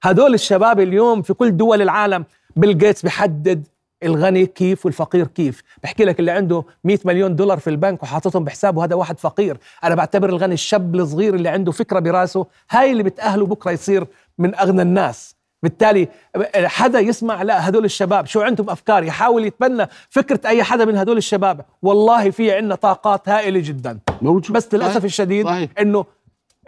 هدول 0.02 0.35
الشباب 0.35 0.80
اليوم 0.80 1.22
في 1.22 1.35
كل 1.35 1.57
دول 1.57 1.83
العالم 1.83 2.24
بيل 2.57 2.78
جيتس 2.78 3.02
بيحدد 3.02 3.66
الغني 4.02 4.46
كيف 4.46 4.87
والفقير 4.87 5.26
كيف. 5.26 5.62
بحكي 5.83 6.04
لك 6.04 6.20
اللي 6.20 6.30
عنده 6.30 6.64
100 6.85 6.98
مليون 7.04 7.37
دولار 7.37 7.59
في 7.59 7.70
البنك 7.70 8.02
وحاططهم 8.02 8.44
بحسابه 8.44 8.85
هذا 8.85 8.94
واحد 8.94 9.20
فقير. 9.20 9.57
أنا 9.85 9.94
بعتبر 9.94 10.28
الغني 10.28 10.54
الشاب 10.54 10.94
الصغير 10.94 11.35
اللي 11.35 11.48
عنده 11.48 11.72
فكرة 11.72 11.98
براسه 11.98 12.46
هاي 12.70 12.92
اللي 12.92 13.02
بتأهله 13.02 13.46
بكرة 13.46 13.70
يصير 13.70 14.07
من 14.38 14.54
أغنى 14.54 14.83
الناس. 14.83 15.34
بالتالي 15.64 16.09
حدا 16.55 17.00
يسمع 17.00 17.42
لا 17.42 17.68
هدول 17.68 17.85
الشباب 17.85 18.27
شو 18.27 18.40
عندهم 18.40 18.70
أفكار 18.70 19.05
يحاول 19.05 19.44
يتبنى 19.44 19.87
فكرة 20.11 20.40
أي 20.46 20.62
حدا 20.62 20.85
من 20.85 20.96
هدول 20.96 21.16
الشباب 21.16 21.61
والله 21.83 22.31
في 22.31 22.53
عندنا 22.53 22.74
طاقات 22.74 23.29
هائلة 23.29 23.61
جدا 23.61 23.98
موجود 24.22 24.53
بس 24.57 24.74
للأسف 24.74 24.90
صحيح. 24.92 25.05
الشديد 25.05 25.46
صحيح. 25.46 25.70
إنه 25.81 26.05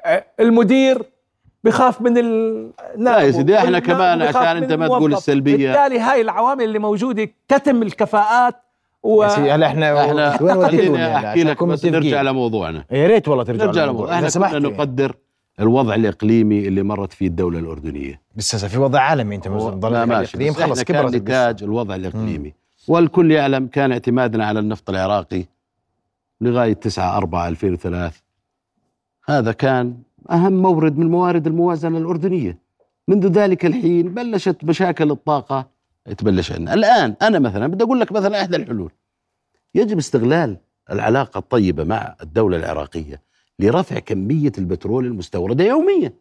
آه، 0.05 0.25
المدير 0.41 1.03
بخاف 1.65 2.01
من 2.01 2.19
ال 2.19 2.71
لا 2.97 3.19
يا 3.21 3.31
سيدي، 3.31 3.57
إحنا 3.59 3.65
والنائب 3.65 3.85
كمان 3.87 4.23
عشان 4.23 4.57
أنت 4.63 4.73
ما 4.73 4.87
تقول. 4.89 5.13
السلبية. 5.15 5.73
بالتالي 5.73 5.99
هاي 5.99 6.21
العوامل 6.21 6.65
اللي 6.65 6.79
موجودة 6.79 7.29
كتم 7.49 7.83
الكفاءات 7.83 8.55
و 9.03 9.23
هلا 9.23 9.67
إحنا 9.67 9.67
إحنا 9.67 9.95
وين 9.95 10.11
هلا 10.11 11.17
أحكي 11.17 11.45
لك 11.45 11.65
بس 11.65 11.85
نرجع. 11.85 12.23
لموضوعنا 12.23 12.85
يا 12.91 13.07
ريت 13.07 13.29
والله 13.29 13.45
ترجع 13.45 13.65
نرجع 13.65 13.85
للموضوع 13.85 14.05
لموضوع 14.05 14.09
إذا 14.09 14.15
إحنا 14.15 14.29
سمحت 14.29 14.55
كنا 14.55 14.69
نقدر 14.69 15.15
الوضع 15.61 15.95
الإقليمي 15.95 16.69
اللي 16.69 16.83
مرت 16.83 17.13
فيه 17.13 17.27
الدولة 17.27 17.59
الأردنية. 17.59 18.21
لسه 18.37 18.69
في 18.69 18.79
وضع 18.79 19.01
عالمي 19.01 19.37
أنت 19.37 19.49
ضل 19.49 19.95
الإقليم. 19.95 20.53
خلص 20.53 20.83
كبرت. 20.83 21.15
نتاج 21.15 21.63
الوضع 21.63 21.95
الإقليمي. 21.95 22.55
والكل 22.89 23.31
يعلم 23.31 23.67
كان 23.67 23.93
اعتمادنا 23.93 24.47
على 24.47 24.59
النفط 24.59 24.91
العراقي 24.91 25.45
لغاية 26.41 26.73
9 26.73 27.17
4 27.17 27.49
2003 27.49 28.23
هذا 29.29 29.53
كان 29.53 29.97
أهم 30.31 30.63
مورد 30.63 30.99
من 30.99 31.11
موارد 31.11 31.47
الموازنة 31.47 31.99
الأردنية. 31.99 32.59
منذ 33.09 33.27
ذلك 33.27 33.67
الحين 33.67 34.15
بلشت 34.15 34.65
مشاكل 34.65 35.11
الطاقة 35.11 35.69
تبلش 36.19 36.53
عندنا. 36.53 36.75
الآن 36.75 37.15
أنا 37.23 37.39
مثلا 37.39 37.67
بدي 37.67 37.85
أقول 37.85 38.01
لك 38.01 38.13
مثلا 38.13 38.41
إحدى 38.41 38.57
الحلول. 38.57 38.91
يجب 39.75 39.99
استغلال 39.99 40.57
العلاقة 40.91 41.39
الطيبة 41.39 41.85
مع 41.85 42.17
الدولة 42.23 42.57
العراقية. 42.57 43.23
لرفع 43.59 43.99
كمية 43.99 44.53
البترول 44.59 45.07
المستوردة 45.07 45.65
يوميا. 45.65 46.13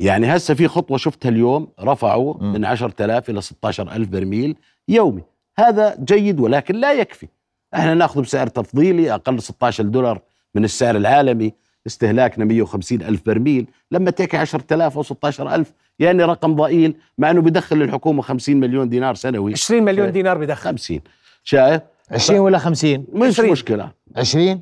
يعني 0.00 0.36
هسه 0.36 0.54
في 0.54 0.68
خطوة 0.68 0.96
شفتها 0.96 1.28
اليوم 1.28 1.68
رفعوا 1.80 2.34
مم. 2.40 2.52
من 2.52 2.64
10000 2.64 3.30
إلى 3.30 3.40
16000 3.40 4.08
برميل 4.08 4.56
يومي. 4.88 5.22
هذا 5.58 5.96
جيد 6.04 6.40
ولكن 6.40 6.74
لا 6.74 6.92
يكفي. 6.92 7.28
إحنا 7.74 7.94
نأخذ 7.94 8.22
بسعر 8.22 8.46
تفضيلي 8.46 9.14
أقل 9.14 9.42
16 9.42 9.84
دولار 9.84 10.20
من 10.54 10.64
السعر 10.64 10.96
العالمي 10.96 11.52
استهلاكنا 11.86 12.44
150 12.44 13.02
ألف 13.02 13.22
برميل. 13.26 13.66
لما 13.90 14.10
تحكي 14.10 14.36
10000 14.36 14.96
أو 14.96 15.02
16000 15.02 15.72
يعني 15.98 16.24
رقم 16.24 16.54
ضئيل 16.54 16.94
مع 17.18 17.30
أنه 17.30 17.40
بدخل 17.42 17.76
للحكومة 17.76 18.22
50 18.22 18.56
مليون 18.56 18.88
دينار 18.88 19.14
سنوي. 19.14 19.52
20 19.52 19.82
مليون 19.82 20.12
دينار 20.12 20.38
بدخل 20.38 20.70
50 20.70 21.00
شايف؟ 21.44 21.82
20 22.10 22.40
ولا 22.40 22.58
50 22.58 23.06
مش 23.12 23.26
20. 23.28 23.50
مشكلة. 23.50 23.90
20 24.16 24.60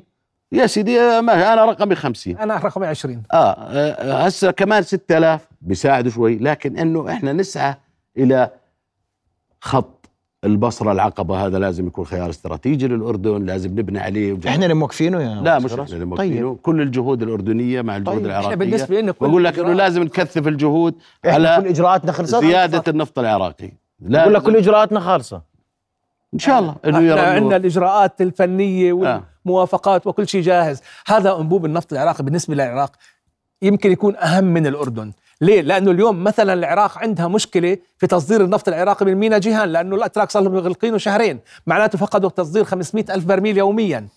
يا 0.51 0.67
سيدي 0.67 0.99
آه، 1.01 1.21
ما 1.21 1.53
أنا 1.53 1.65
رقمي 1.65 1.95
50 1.95 2.37
أنا 2.37 2.55
رقمي 2.57 2.87
20 2.87 3.23
آه, 3.33 3.35
آه 3.53 4.23
هسه 4.25 4.51
كمان 4.51 4.83
6000 4.83 5.47
بيساعدوا 5.61 6.11
شوي 6.11 6.37
لكن 6.37 6.77
إنه 6.77 7.11
إحنا 7.13 7.33
نسعى 7.33 7.75
إلى 8.17 8.49
خط 9.61 10.09
البصرة 10.43 10.91
العقبة 10.91 11.45
هذا 11.45 11.59
لازم 11.59 11.87
يكون 11.87 12.05
خيار 12.05 12.29
استراتيجي 12.29 12.87
للأردن 12.87 13.45
لازم 13.45 13.69
نبني 13.71 13.99
عليه. 13.99 14.33
وجه- 14.33 14.49
إحنا 14.49 14.63
اللي 14.65 14.73
موقفينه 14.75 15.21
يا 15.23 15.41
لا 15.41 15.59
مش؟ 15.59 15.71
إحنا 15.71 15.83
اللي 15.83 15.97
طيب. 15.97 16.07
موقفينه. 16.07 16.55
كل 16.61 16.81
الجهود 16.81 17.21
الأردنية 17.21 17.81
مع 17.81 17.97
الجهود 17.97 18.17
طيب، 18.17 18.25
العراقية. 18.25 18.45
إحنا 18.47 18.55
بالنسبة 18.55 19.01
لنا 19.01 19.11
كل 19.11 19.27
بقول 19.27 19.43
لك 19.43 19.59
إنه 19.59 19.67
الإجراءات- 19.67 19.77
لازم 19.77 20.03
نكثف 20.03 20.47
الجهود 20.47 20.95
إحنا 21.25 21.37
كل 21.37 21.45
على 21.47 21.69
إجراءاتنا 21.69 22.11
خلصت؟ 22.11 22.35
زيادة 22.35 22.83
النفط 22.87 23.19
العراقي. 23.19 23.71
بقول 23.99 24.33
لك 24.33 24.41
كل 24.41 24.55
إجراءاتنا 24.55 24.99
خالصة. 24.99 25.41
إن 26.33 26.39
شاء 26.39 26.59
الله 26.59 26.75
إنه 26.85 26.97
إحنا 26.97 27.07
يرى 27.09 27.19
عندنا. 27.19 27.55
الإجراءات 27.55 28.21
الفنية 28.21 29.05
آه. 29.07 29.23
والموافقات 29.45 30.07
وكل 30.07 30.27
شيء 30.27 30.41
جاهز. 30.41 30.81
هذا 31.07 31.37
أنبوب 31.37 31.65
النفط 31.65 31.93
العراقي 31.93 32.23
بالنسبة 32.23 32.55
للعراق 32.55 32.91
يمكن 33.61 33.91
يكون 33.91 34.15
أهم 34.15 34.43
من 34.43 34.67
الأردن. 34.67 35.11
ليه؟ 35.41 35.61
لأنه 35.61 35.91
اليوم 35.91 36.23
مثلا 36.23 36.53
العراق 36.53 36.97
عندها 36.97 37.27
مشكلة 37.27 37.77
في 37.97 38.07
تصدير 38.07 38.43
النفط 38.43 38.67
العراقي 38.67 39.05
من 39.05 39.15
ميناء 39.15 39.39
جيهان 39.39 39.69
لأنه 39.69 39.95
الأتراك 39.95 40.31
صار 40.31 40.43
لهم 40.43 40.53
مغلقينه 40.53 40.97
شهرين. 40.97 41.39
معناته 41.67 41.97
فقدوا 41.97 42.29
تصدير 42.29 42.63
500 42.63 43.05
ألف 43.09 43.25
برميل 43.25 43.57
يوميا. 43.57 44.07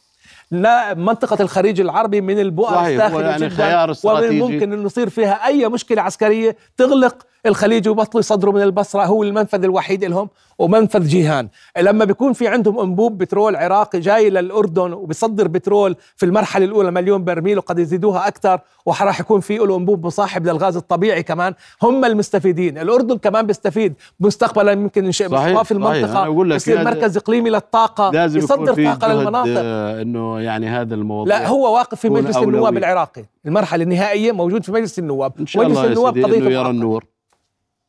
لا 0.50 0.94
منطقة 0.94 1.42
الخليج 1.42 1.80
العربي 1.80 2.20
من 2.20 2.38
البؤر 2.38 2.86
الساخنة 2.86 3.20
يعني 3.20 3.50
خيار 3.50 3.82
ومن 3.82 3.90
استراتيجي. 3.90 4.44
الممكن 4.44 4.72
انه 4.72 4.84
يصير 4.84 5.08
فيها 5.08 5.46
أي 5.46 5.68
مشكلة 5.68 6.02
عسكرية 6.02 6.56
تغلق 6.76 7.26
الخليج 7.46 7.88
ويبطلوا 7.88 8.20
يصدروا 8.20 8.54
من 8.54 8.62
البصرة 8.62 9.04
هو 9.04 9.22
المنفذ 9.22 9.64
الوحيد 9.64 10.04
لهم. 10.04 10.28
ومنفذ 10.58 11.06
جيهان. 11.06 11.48
لما 11.78 12.04
بيكون 12.04 12.32
في 12.32 12.48
عندهم 12.48 12.80
أنبوب 12.80 13.18
بترول 13.18 13.56
عراقي 13.56 14.00
جاي 14.00 14.30
للأردن 14.30 14.92
وبيصدر 14.92 15.48
بترول 15.48 15.96
في 16.16 16.26
المرحلة 16.26 16.64
الأولى 16.64 16.90
مليون 16.90 17.24
برميل 17.24 17.58
وقد 17.58 17.78
يزيدوها 17.78 18.28
أكثر 18.28 18.60
وراح 18.86 19.20
يكون 19.20 19.40
في 19.40 19.56
له 19.56 19.76
أنبوب 19.76 20.06
مصاحب 20.06 20.46
للغاز 20.46 20.76
الطبيعي 20.76 21.22
كمان 21.22 21.54
هم 21.82 22.04
المستفيدين. 22.04 22.78
الأردن 22.78 23.18
كمان 23.18 23.46
بيستفيد 23.46 23.94
مستقبلا 24.20 24.72
يمكن 24.72 25.04
ينشئ 25.04 25.28
مصفى 25.28 25.64
في 25.64 25.72
المنطقة. 25.72 26.54
يصير 26.54 26.84
مركز 26.84 27.16
إقليمي 27.16 27.50
للطاقة 27.50 28.10
لازم 28.10 28.38
يصدر 28.38 28.84
طاقة 28.84 29.12
للمناطق. 29.12 29.54
آه، 29.56 30.02
إنه 30.02 30.40
يعني 30.40 30.68
هذا 30.68 30.94
الموضوع 30.94 31.38
لا 31.38 31.48
هو 31.48 31.74
واقف 31.74 32.00
في 32.00 32.08
مجلس 32.08 32.36
النواب. 32.36 32.76
العراقي. 32.76 33.24
المرحلة 33.46 33.82
النهائية 33.82 34.32
موجود 34.32 34.64
في 34.64 34.72
مجلس 34.72 34.98
النواب. 34.98 35.32
إن 35.40 35.46
شاء 35.46 35.64
مجلس 35.64 35.78
الله 35.78 35.90
النواب 35.90 36.16
إنه 36.16 36.50
يرى. 36.50 36.70
النور. 36.70 37.04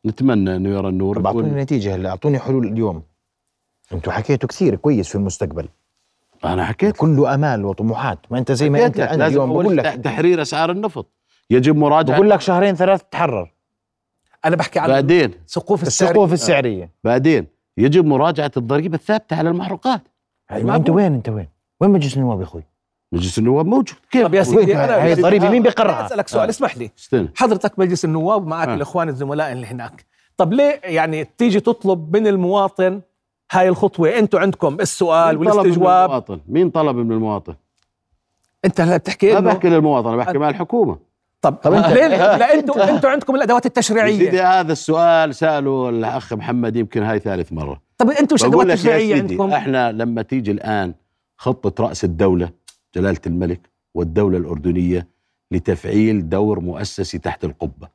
نتمنى 0.06 0.56
أنه 0.56 0.70
يرى 0.70 0.90
النور 0.90 1.16
طب 1.16 1.26
أعطوني 1.26 1.52
ون- 1.52 1.58
نتيجة 1.58 1.96
هلا 1.96 2.10
أعطوني 2.10 2.40
حلول 2.40 2.68
اليوم. 2.68 3.04
أنتم 3.94 4.12
حكيتوا 4.12 4.50
كثير 4.50 4.76
كويس 4.76 5.10
في 5.10 5.16
المستقبل. 5.16 5.68
أنا 6.46 6.66
حكيت. 6.66 6.98
كله 6.98 7.34
أمال 7.36 7.66
وطموحات. 7.66 8.20
ما 8.32 8.38
أنت 8.40 8.52
زي 8.52 8.70
ما 8.70 8.86
أنت 8.86 8.98
لك 9.02 9.10
لازم 9.10 9.24
اليوم 9.24 9.50
بقول 9.50 9.78
لك 9.78 9.84
تح- 9.86 9.96
تحرير 9.96 10.42
أسعار 10.42 10.72
النفط. 10.72 11.08
يجب 11.50 11.76
مراجعة. 11.76 12.16
بقول 12.18 12.30
لك 12.30 12.42
شهرين 12.42 12.76
ثلاث 12.76 13.02
تحرر. 13.12 13.54
أنا 14.46 14.56
بحكي 14.56 14.80
عن 14.80 14.88
بعدين. 14.90 15.32
سقوف 15.46 15.84
السعر 15.84 16.10
السقوف 16.10 16.34
السعرية. 16.34 16.90
بعدين. 17.04 17.48
يجب 17.78 18.06
مراجعة 18.06 18.52
الضريبة 18.58 18.96
الثابتة 18.96 19.36
على 19.36 19.50
المحروقات. 19.50 20.02
ما 20.52 20.76
انت 20.76 20.90
وين 20.90 21.14
أنت 21.14 21.30
وين؟ 21.30 21.48
وين 21.82 21.92
مجلس 21.92 22.18
النواب 22.18 22.40
يا 22.40 22.44
أخوي؟ 22.44 22.64
مجلس 23.12 23.38
النواب 23.40 23.66
موجود. 23.66 23.96
كيف؟ 24.12 24.24
طب 24.28 24.34
يا 24.34 24.44
سيدي 24.44 24.76
أنا 24.76 25.04
هاي 25.04 25.14
الضريبه 25.14 25.50
مين 25.50 25.64
بيقررها؟ 25.64 26.06
أسألك 26.06 26.28
سؤال 26.28 26.46
آه. 26.46 26.50
اسمح 26.50 26.78
لي. 26.78 26.92
استنى. 27.00 27.28
حضرتك 27.36 27.80
مجلس 27.80 28.06
النواب 28.06 28.44
ومعك 28.46 28.68
آه. 28.68 28.74
الإخوان 28.76 29.10
الزملاء 29.10 29.52
اللي 29.52 29.68
هناك. 29.68 30.06
طب 30.38 30.54
ليه 30.54 30.82
يعني 30.84 31.28
تيجي 31.38 31.60
تطلب 31.60 32.16
من 32.18 32.28
المواطن 32.28 33.02
هاي 33.52 33.70
الخطوة؟ 33.70 34.20
أنتم 34.20 34.40
عندكم 34.40 34.78
السؤال 34.82 35.40
مين 35.40 35.48
طلب 35.50 35.56
من 35.56 35.60
والاستجواب. 35.60 36.06
المواطن؟ 36.10 36.40
مين 36.48 36.70
طلب 36.70 36.96
من 36.96 37.12
المواطن؟ 37.12 37.54
أنت 38.66 38.82
هلا 38.82 38.98
بتحكي 38.98 39.34
ما 39.34 39.40
بحكي 39.40 39.70
للمواطن 39.70 40.08
أنا 40.08 40.18
بحكي 40.18 40.38
مع 40.38 40.50
الحكومة. 40.50 40.98
طب 41.42 41.54
طب 41.54 41.82
أنت- 41.84 41.88
ليه؟ 41.88 42.08
لا 42.08 42.54
أنتم 42.54 42.80
أنتم 42.80 43.10
عندكم 43.10 43.36
الأدوات 43.36 43.66
يا 43.66 43.82
سيدي 43.82 44.00
التشريعيه 44.08 44.60
هذا 44.60 44.72
السؤال 44.72 45.36
سأله 45.36 45.90
الأخ 45.90 46.34
محمد 46.34 46.76
يمكن 46.76 47.04
هاي 47.04 47.20
ثالث 47.20 47.54
مرة. 47.54 47.82
طب 47.98 48.10
أنتم 48.10 48.38
شو 48.38 48.62
التشريعية 48.62 49.16
سيدي 49.16 49.34
عندكم؟ 49.34 49.52
إحنا 49.52 49.92
لما 49.92 50.22
تيجي 50.22 50.52
الآن 50.52 50.94
خطة 51.38 51.84
رأس 51.84 52.04
الدولة 52.04 52.50
جلالة 52.96 53.22
الملك 53.28 53.70
والدولة 53.96 54.38
الأردنية 54.38 55.08
لتفعيل 55.52 56.30
دور 56.30 56.60
مؤسسي 56.60 57.18
تحت 57.18 57.44
القبة. 57.44 57.88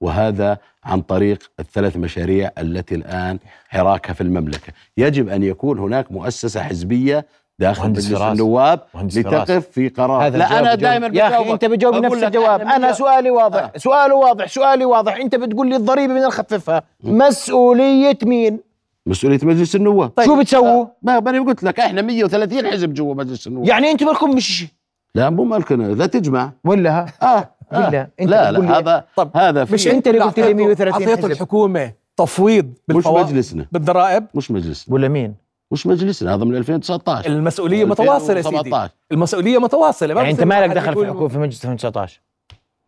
وهذا 0.00 0.58
عن 0.84 1.00
طريق 1.00 1.50
الثلاث 1.60 1.96
مشاريع 1.96 2.50
التي 2.58 2.94
الآن 2.94 3.38
حراكها 3.68 4.12
في 4.12 4.20
المملكة. 4.20 4.72
يجب 4.96 5.28
أن 5.28 5.42
يكون 5.42 5.78
هناك 5.78 6.12
مؤسسة 6.12 6.62
حزبية 6.62 7.26
داخل 7.58 7.88
مجلس. 7.88 8.12
النواب. 8.12 8.80
لتقف 8.94 9.68
في 9.68 9.88
قرار. 9.88 10.26
هذا 10.26 10.38
لا 10.38 10.58
أنا 10.58 10.60
بجاوب. 10.60 10.78
دائما 10.78 11.06
يا 11.06 11.28
أخي 11.28 11.52
أنت 11.52 11.64
بتجاوب 11.64 11.94
بقول 11.94 12.06
نفس 12.06 12.22
الجواب. 12.22 12.60
أنا 12.60 12.92
سؤالي 12.92 13.30
واضح. 13.30 13.62
آه. 13.62 13.78
سؤالي 13.78 14.14
واضح 14.14 14.46
سؤالي 14.46 14.84
واضح. 14.84 15.16
أنت 15.16 15.34
بتقول 15.34 15.68
لي 15.68 15.76
الضريبة 15.76 16.14
بدنا 16.14 16.26
نخففها 16.26 16.82
مسؤولية 17.04 18.18
مين؟ 18.22 18.60
مسؤولية 19.08 19.38
مجلس 19.42 19.76
النواب. 19.76 20.12
شو 20.24 20.40
بتسووا؟ 20.40 20.86
ما 21.02 21.18
أنا 21.18 21.40
قلت 21.44 21.62
لك 21.62 21.80
إحنا 21.80 22.02
130 22.02 22.66
حزب 22.70 22.94
جوا 22.94 23.14
مجلس 23.14 23.46
النواب. 23.46 23.68
يعني 23.68 23.90
أنتم 23.90 24.06
لكم 24.10 24.30
مش 24.30 24.66
لا 25.14 25.30
مو 25.30 25.44
مالكنا. 25.44 25.82
لا 25.82 26.06
تجمع. 26.06 26.52
ولا؟ 26.64 26.90
ها 26.98 27.06
آه, 27.22 27.26
آه. 27.72 27.88
ولا 27.88 28.08
أنت 28.20 28.30
لا 28.30 28.52
لا 28.52 28.78
هذا 28.78 29.04
طب 29.16 29.30
هذا 29.36 29.64
في 29.64 29.74
مش 29.74 29.88
أنت 29.88 30.08
اللي 30.08 30.20
قلت 30.20 30.38
لي 30.40 30.44
أعطيته- 30.44 30.56
130 30.56 30.92
اعطيته 30.92 31.16
حزب. 31.22 31.30
الحكومة 31.30 31.92
تفويض 32.16 32.72
مش 32.88 33.06
مجلسنا 33.06 33.66
بالضرائب؟ 33.72 34.26
مش 34.34 34.50
مجلسنا. 34.50 34.94
ولا 34.94 35.08
مين؟ 35.08 35.34
مش 35.70 35.86
مجلسنا. 35.86 36.34
هذا 36.34 36.44
من 36.44 36.56
2019 36.56 37.26
المسؤولية 37.30 37.84
متواصلة 37.84 38.40
سيدي. 38.42 38.58
2017. 38.58 38.92
المسؤولية 39.12 39.58
متواصلة. 39.58 40.14
ما 40.14 40.20
يعني 40.20 40.32
أنت 40.32 40.42
مالك 40.42 40.70
دخل 40.70 40.94
في 40.94 41.00
الحكومة 41.00 41.28
في 41.28 41.38
مجلس 41.38 41.64
2019 41.64 42.20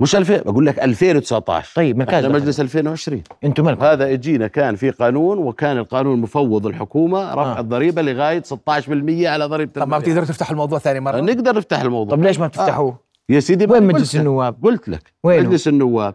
مش 0.00 0.16
2000 0.16 0.42
بقول 0.42 0.66
لك 0.66 0.78
2019 0.78 1.72
طيب 1.76 1.96
من 1.98 2.04
كاز 2.04 2.26
مجلس 2.26 2.60
2020 2.60 3.22
أنتم 3.44 3.64
مالكم 3.64 3.84
هذا 3.84 4.12
اجينا 4.12 4.46
كان 4.46 4.76
في 4.76 4.90
قانون 4.90 5.38
وكان 5.38 5.78
القانون 5.78 6.20
مفوض 6.20 6.66
الحكومة 6.66 7.32
رفع 7.34 7.56
آه. 7.58 7.60
الضريبة 7.60 8.02
لغاية 8.02 8.42
16% 8.42 9.26
على 9.26 9.44
ضريبة 9.44 9.72
طب 9.72 9.88
ما. 9.88 9.98
بتقدروا 9.98 10.24
تفتحوا 10.24 10.52
الموضوع 10.52 10.78
ثاني 10.78 11.00
مرة؟ 11.00 11.20
نقدر 11.20 11.56
نفتح 11.56 11.80
الموضوع. 11.80 12.16
طب 12.16 12.22
ليش 12.22 12.38
ما 12.38 12.46
بتفتحوه؟ 12.46 12.98
يا 13.28 13.40
سيدي 13.40 13.66
وين 13.66 13.82
مجلس. 13.82 14.16
النواب؟ 14.16 14.56
قلت 14.64 14.88
لك. 14.88 15.12
وينه؟ 15.24 15.48
مجلس 15.48 15.68
النواب. 15.68 16.14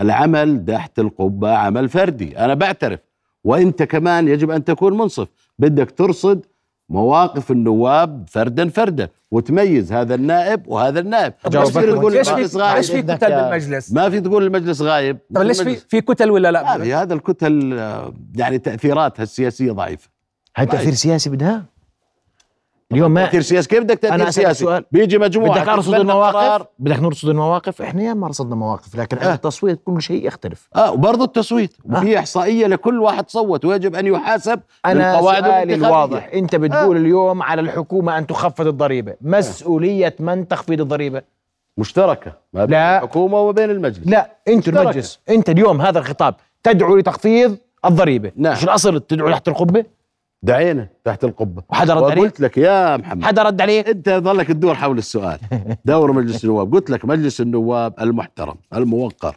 العمل 0.00 0.64
تحت 0.64 0.98
القبة 0.98 1.52
عمل 1.52 1.88
فردي. 1.88 2.38
أنا 2.38 2.54
بعترف. 2.54 3.00
وأنت 3.44 3.82
كمان 3.82 4.28
يجب 4.28 4.50
أن 4.50 4.64
تكون 4.64 4.96
منصف. 4.96 5.28
بدك 5.58 5.90
ترصد 5.90 6.46
مواقف 6.92 7.50
النواب 7.50 8.24
فردا 8.28 8.68
فردا 8.68 9.08
وتميز 9.30 9.92
هذا 9.92 10.14
النائب 10.14 10.68
وهذا 10.68 11.00
النائب. 11.00 11.32
ليش 11.50 11.68
تقول 11.68 12.12
ليش 12.12 12.28
المجلس 12.30 12.54
في 12.54 12.58
غايب؟ 12.58 12.76
ليش 12.76 12.90
في 12.90 13.02
كتل 13.02 13.30
بالمجلس؟ 13.30 13.92
ما 13.92 14.10
في 14.10 14.20
تقول 14.20 14.42
المجلس 14.46 14.82
غايب؟ 14.82 15.18
طب 15.34 15.42
ليش 15.42 15.62
في 15.62 15.76
في 15.76 16.00
كتل 16.00 16.30
ولا 16.30 16.52
لا؟ 16.52 16.78
في 16.78 16.94
هذا 16.94 17.14
الكتل 17.14 17.78
آه، 17.78 18.14
يعني 18.36 18.58
تأثيراتها 18.58 19.22
السياسية 19.22 19.72
ضعيفة. 19.72 20.08
هاي 20.56 20.66
تأثير 20.66 20.92
سياسي 20.92 21.30
بدها؟ 21.30 21.64
اليوم 22.92 23.10
ما 23.10 23.24
تأثير 23.24 23.40
سياسي 23.40 23.68
كيف 23.68 23.82
بدك 23.84 23.98
تأثير 23.98 24.30
سياسي 24.30 24.64
سؤال. 24.64 24.84
بيجي 24.92 25.18
مجموعة 25.18 25.60
بدك 25.60 25.68
أرصد 25.68 25.94
المواقف. 25.94 26.66
بدك 26.78 27.00
نرصد 27.00 27.28
المواقف 27.28 27.82
إحنا 27.82 28.02
ياما 28.02 28.28
رصدنا 28.28 28.54
مواقف 28.54 28.96
لكن 28.96 29.18
آه. 29.18 29.34
التصويت 29.34 29.80
كل 29.84 30.02
شيء 30.02 30.26
يختلف 30.26 30.68
آه 30.76 30.92
وبرضه 30.92 31.24
التصويت 31.24 31.72
آه. 31.90 31.98
وفي 31.98 32.18
إحصائية 32.18 32.66
لكل 32.66 33.00
واحد 33.00 33.30
صوت 33.30 33.64
ويجب 33.64 33.94
أن 33.94 34.06
يحاسب 34.06 34.60
أنا 34.86 35.20
سؤالي. 35.20 35.74
الواضح 35.74 36.30
أنت 36.34 36.56
بتقول 36.56 36.96
اليوم 36.96 37.42
على 37.42 37.60
الحكومة 37.60 38.18
أن 38.18 38.26
تخفض 38.26 38.66
الضريبة 38.66 39.14
مسؤولية 39.20 40.14
من 40.20 40.48
تخفيض 40.48 40.80
الضريبة 40.80 41.22
مشتركة 41.78 42.32
ما 42.52 42.64
بين 42.64 42.74
لا. 42.78 42.96
الحكومة 42.96 43.40
وما 43.40 43.52
بين 43.52 43.70
المجلس 43.70 44.06
لا 44.06 44.36
أنت 44.48 44.58
مشتركة. 44.68 44.82
المجلس 44.82 45.18
أنت 45.28 45.50
اليوم 45.50 45.80
هذا 45.82 45.98
الخطاب 45.98 46.34
تدعو 46.62 46.96
لتخفيض 46.96 47.56
الضريبة 47.84 48.32
نعم. 48.36 48.52
مش 48.52 48.64
الأصل 48.64 49.00
تدعو 49.00 49.30
تحت 49.30 49.48
دعينا 50.42 50.88
تحت 51.04 51.24
القبة. 51.24 51.62
وحدا 51.68 51.94
رد 51.94 52.02
عليك؟ 52.02 52.18
وقلت 52.18 52.40
لك 52.40 52.58
يا 52.58 52.96
محمد 52.96 53.24
حدا 53.24 53.42
رد 53.42 53.60
عليك؟ 53.60 53.88
أنت 53.88 54.08
ظلك 54.08 54.48
تدور 54.48 54.74
حول 54.74 54.98
السؤال. 54.98 55.38
دور 55.84 56.12
مجلس 56.12 56.44
النواب. 56.44 56.74
قلت 56.74 56.90
لك 56.90 57.04
مجلس 57.04 57.40
النواب 57.40 57.94
المحترم 58.00 58.54
الموقر. 58.74 59.36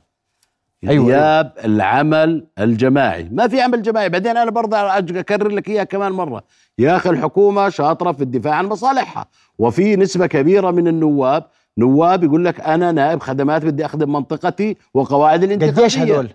أيوة. 0.83 1.05
غياب 1.05 1.53
العمل 1.65 2.47
الجماعي. 2.59 3.29
ما 3.31 3.47
في 3.47 3.61
عمل 3.61 3.81
جماعي. 3.81 4.09
بعدين 4.09 4.37
أنا 4.37 4.51
برضه 4.51 4.77
أكرر 4.97 5.47
لك 5.47 5.69
إياها 5.69 5.83
كمان 5.83 6.11
مرة. 6.11 6.43
يا 6.79 6.95
أخي 6.95 7.09
الحكومة 7.09 7.69
شاطرة 7.69 8.11
في 8.11 8.21
الدفاع 8.21 8.55
عن 8.55 8.65
مصالحها. 8.65 9.25
وفي 9.59 9.95
نسبة 9.95 10.27
كبيرة 10.27 10.71
من 10.71 10.87
النواب 10.87 11.43
نواب 11.77 12.23
يقول 12.23 12.45
لك 12.45 12.59
أنا 12.59 12.91
نائب 12.91 13.19
خدمات 13.19 13.65
بدي 13.65 13.85
أخدم 13.85 14.11
منطقتي 14.11 14.77
وقواعد 14.93 15.43
الانتخابيه 15.43 15.81
قديش 15.81 15.99
هدول؟ 15.99 16.29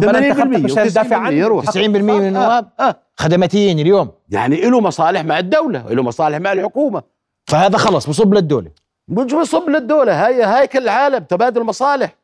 طب 0.00 0.04
ما 0.04 0.10
أنا 0.18 0.20
80% 0.20 0.40
انتخبتك 0.40 0.64
مشان 0.64 0.88
تدافع 0.88 1.16
و90% 1.18 1.26
عني 1.26 1.36
يروح. 1.38 1.64
90% 1.70 1.76
من 1.78 2.26
النواب؟ 2.28 2.68
آه. 2.80 2.82
آه. 2.82 2.96
خدماتيين 3.16 3.78
اليوم. 3.78 4.08
يعني 4.28 4.60
له 4.60 4.80
مصالح 4.80 5.24
مع 5.24 5.38
الدولة 5.38 5.86
له 5.92 6.02
مصالح 6.02 6.36
مع 6.38 6.52
الحكومة. 6.52 7.02
فهذا 7.46 7.78
خلص 7.78 8.08
بصب 8.08 8.34
للدولة. 8.34 8.70
مش 9.08 9.32
بصب 9.34 9.68
للدولة 9.68 10.26
هاي 10.26 10.44
هيكل 10.44 10.78
العالم 10.78 11.18
تبادل 11.18 11.62
مصالح 11.62 12.14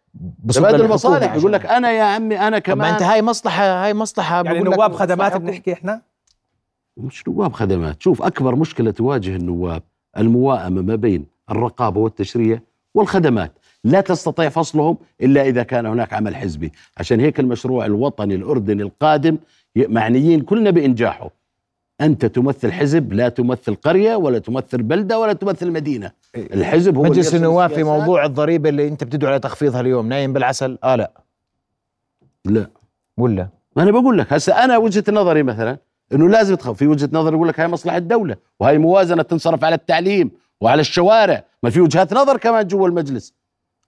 بصب 0.45 0.61
تبادل 0.61 0.75
للحكومة. 0.77 0.95
مصالح 0.95 1.29
عشان- 1.29 1.41
يقول 1.41 1.53
لك 1.53 1.67
أنا 1.67 1.91
يا 1.91 2.03
عمي 2.03 2.39
أنا 2.41 2.59
طب 2.59 2.69
ما 2.69 2.75
كمان. 2.75 2.93
انت 2.93 3.03
هاي 3.03 3.23
مصلحة 3.23 3.85
هاي 3.85 3.95
مصلحة 3.95 4.43
يعني 4.45 4.59
نواب 4.61 4.93
خدمات 4.93 5.37
بنحكي 5.37 5.73
إحنا؟ 5.73 6.01
مش 6.97 7.29
نواب 7.29 7.53
خدمات. 7.53 8.03
شوف 8.03 8.23
أكبر 8.23 8.57
مشكلة 8.57 8.91
تواجه 8.91 9.37
النواب 9.37 9.83
المواءمة 10.19 10.83
ما 10.83 10.95
بين 10.95 11.27
الرقابة 11.51 12.01
والتشريع 12.01 12.61
والخدمات. 12.95 13.53
لا 13.85 14.01
تستطيع 14.01 14.49
فصلهم 14.49 14.99
إلا 15.23 15.42
إذا 15.42 15.62
كان 15.62 15.87
هناك 15.87 16.12
عمل 16.12 16.37
حزبي. 16.37 16.73
عشان 16.97 17.21
هيك 17.21 17.40
المشروع 17.40 17.87
الوطني 17.87 18.35
الأردني 18.35 18.83
القادم 18.83 19.38
معنيين 19.77 20.40
كلنا 20.40 20.71
بإنجاحه. 20.71 21.31
أنت 22.01 22.27
تمثل 22.27 22.73
حزب 22.73 23.12
لا 23.12 23.29
تمثل 23.29 23.75
قرية 23.75 24.16
ولا 24.16 24.38
تمثل 24.38 24.83
بلدة 24.83 25.18
ولا 25.18 25.33
تمثل 25.33 25.71
مدينة. 25.71 26.12
الحزب 26.37 26.97
هو 26.97 27.03
مجلس 27.03 27.35
النواب 27.35 27.71
في. 27.71 27.83
موضوع 27.83 28.25
الضريبة 28.25 28.68
اللي 28.68 28.88
أنت 28.88 29.05
بتدعو 29.05 29.31
على 29.31 29.40
تخفيضها 29.40 29.81
اليوم 29.81 30.09
نايم 30.09 30.33
بالعسل؟ 30.33 30.79
آه 30.85 30.97
لا. 30.97 31.11
لا. 32.45 32.71
ولا؟ 33.16 33.49
ما 33.77 33.83
أنا 33.83 33.90
بقول 33.90 34.18
لك 34.18 34.33
هسه 34.33 34.64
أنا 34.64 34.77
وجهة 34.77 35.05
نظري 35.09 35.42
مثلا 35.42 35.79
إنه 36.12 36.29
لازم 36.29 36.55
تخف 36.55 36.77
في 36.77 36.87
وجهة 36.87 37.09
نظر 37.12 37.35
يقول 37.35 37.49
لك 37.49 37.61
هاي 37.61 37.68
مصلحة 37.68 37.97
الدولة 37.97 38.37
وهي 38.61 38.79
موازنة 38.79 39.23
تنصرف 39.23 39.64
على 39.64 39.75
التعليم 39.75 40.31
وعلى 40.61 40.81
الشوارع. 40.81 41.45
ما 41.62 41.71
في 41.71 41.81
وجهات 41.81 42.14
نظر 42.14 42.37
كمان 42.37 42.66
جوا 42.66 42.88
المجلس. 42.88 43.35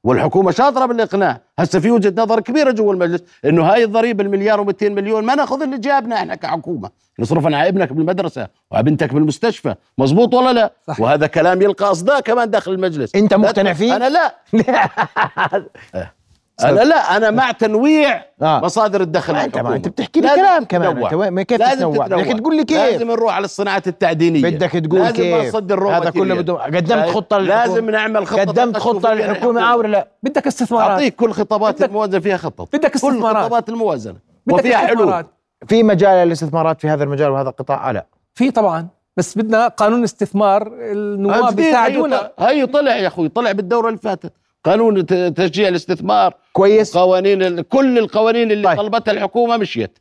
والحكومة 0.04 0.50
شاطرة 0.50 0.86
بالإقناع. 0.86 1.40
هسه 1.58 1.80
في 1.80 1.90
وجهة 1.90 2.14
نظر 2.16 2.40
كبيرة 2.40 2.70
جوا 2.70 2.92
المجلس 2.92 3.22
إنه 3.44 3.62
هاي 3.64 3.84
الضريبة 3.84 4.24
المليار 4.24 4.64
و200 4.64 4.82
مليون 4.82 5.24
ما 5.24 5.34
ناخذ 5.34 5.62
اللي 5.62 5.78
جابنا 5.78 6.16
إحنا 6.16 6.34
كحكومة. 6.34 6.90
نصرفها 7.18 7.56
على 7.56 7.68
ابنك 7.68 7.92
بالمدرسة 7.92 8.48
وعلى 8.70 8.84
بنتك 8.84 9.14
بالمستشفى. 9.14 9.74
مزبوط 9.98 10.34
ولا 10.34 10.52
لا؟ 10.52 10.72
صح. 10.86 11.00
وهذا 11.00 11.26
كلام 11.26 11.62
يلقى 11.62 11.90
أصداء 11.90 12.20
كمان 12.20 12.50
داخل 12.50 12.72
المجلس. 12.72 13.14
أنت 13.14 13.34
مقتنع 13.34 13.72
فيه؟ 13.72 13.96
أنا 13.96 14.08
لا. 14.08 14.34
أنا 16.62 16.80
لا 16.80 17.16
أنا 17.16 17.30
مع 17.30 17.50
تنويع 17.50 18.22
آه. 18.42 18.60
مصادر 18.60 19.00
الدخل 19.00 19.32
ما 19.32 19.44
انت 19.44 19.58
ما. 19.58 19.76
أنت 19.76 19.88
بتحكي 19.88 20.20
لي 20.20 20.26
لازم 20.26 20.40
كلام 20.42 20.64
كمان. 20.64 20.96
أنت 21.04 21.14
ما 21.14 21.42
كيف 21.42 21.60
لازم 21.60 21.92
تتنوع. 21.92 22.06
بدك 22.06 22.38
تقول 22.38 22.56
لي 22.56 22.64
كيف؟ 22.64 22.78
لازم 22.78 23.10
نروح 23.10 23.34
على 23.34 23.44
الصناعات 23.44 23.88
التعدينية. 23.88 24.42
بدك 24.42 24.70
تقول 24.70 25.00
لازم 25.00 25.16
كيف؟ 25.16 25.34
ما 25.36 25.48
نصدر 25.48 25.78
رو 25.78 25.90
هذا 25.90 26.10
كله. 26.10 26.34
بده 26.34 26.52
قدمت 26.54 27.08
خطة. 27.08 27.38
لازم 27.38 27.90
نعمل 27.90 28.26
خطة 28.26 28.40
قدمت 28.40 28.76
خطة 28.76 29.14
للحكومة 29.14 29.76
ولا 29.76 29.88
لا. 29.88 30.08
بدك 30.22 30.46
استثمارات. 30.46 30.90
أعطيك 30.90 31.16
كل 31.16 31.30
خطابات 31.32 31.74
بدك- 31.74 31.88
الموازنة. 31.88 32.20
فيها 32.20 32.36
خطط. 32.36 32.68
بدك 32.76 32.88
كل 32.90 32.94
استثمارات. 32.94 33.36
خطابات 33.44 33.68
الموازنة. 33.68 34.16
وفيها 34.52 34.76
حلول. 34.76 34.90
استثمارات. 34.92 35.26
في 35.68 35.82
مجال 35.82 36.26
للاستثمارات 36.26 36.80
في 36.80 36.88
هذا 36.88 37.04
المجال 37.04 37.30
وهذا 37.30 37.48
القطاع؟ 37.48 37.88
آه 37.88 37.92
لا. 37.92 38.06
في 38.34 38.50
طبعا. 38.50 38.86
بس 39.16 39.38
بدنا 39.38 39.68
قانون 39.68 40.02
استثمار 40.04 40.72
النواب 40.80 41.56
بيساعدونا 41.56 42.30
هي 42.38 42.66
طلع 42.66 42.96
يا 42.96 43.06
أخوي. 43.08 43.28
طلع 43.28 43.52
بالدورة 43.52 43.88
اللي 43.88 43.98
فاتت. 44.00 44.32
قانون 44.64 45.06
ت- 45.06 45.14
تشجيع 45.14 45.68
الاستثمار. 45.68 46.34
كويس. 46.52 46.96
قوانين 46.96 47.42
ال- 47.42 47.68
كل 47.68 47.98
القوانين 47.98 48.50
اللي 48.52 48.68
طيب. 48.68 48.76
طلبتها 48.78 49.12
الحكومة 49.12 49.56
مشيت. 49.56 49.98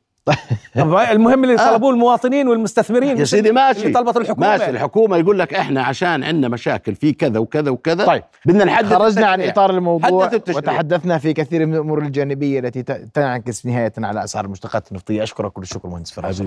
طب 0.75 0.93
المهم 1.11 1.43
اللي 1.43 1.55
آه. 1.55 1.71
طلبوه 1.71 1.91
المواطنين 1.91 2.47
والمستثمرين. 2.47 3.17
يا 3.17 3.23
سيدي 3.25 3.51
ماشي. 3.51 3.81
اللي 3.81 3.93
طلبته 3.93 4.17
الحكومة. 4.17 4.47
ماشي. 4.47 4.69
الحكومة 4.69 5.17
يقول 5.17 5.39
لك 5.39 5.53
إحنا 5.53 5.83
عشان 5.83 6.23
عندنا 6.23 6.47
مشاكل 6.47 6.95
في 6.95 7.13
كذا 7.13 7.39
وكذا 7.39 7.69
وكذا 7.71 8.05
طيب. 8.05 8.23
بدنا 8.45 8.65
نحدد 8.65 8.93
خرجنا 8.93 9.27
عن. 9.27 9.41
إطار 9.41 9.69
الموضوع. 9.69 10.31
وتحدثنا 10.49 11.17
في 11.17 11.33
كثير 11.33 11.65
من 11.65 11.73
الأمور 11.73 11.99
الجانبية 12.01 12.59
التي 12.59 12.83
ت- 12.83 12.91
تنعكس 13.13 13.65
نهاية 13.65 13.93
على 13.97 14.23
أسعار 14.23 14.45
المشتقات 14.45 14.91
النفطية. 14.91 15.23
أشكرك 15.23 15.51
كل 15.51 15.61
الشكر 15.61 15.89
مهندس 15.89 16.11
فراس. 16.11 16.43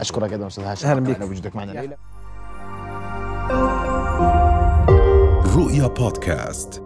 أشكرك 0.00 0.32
أيضا 0.32 0.46
أستاذ 0.46 0.64
هاشم. 0.64 0.88
أهلاً 0.88 1.00
بك. 1.00 1.16
على 1.16 1.24
وجودك 1.30 1.56
معنا. 1.56 1.72
الليلة 1.72 1.96
رؤيا 5.56 5.86
بودكاست. 5.86 6.82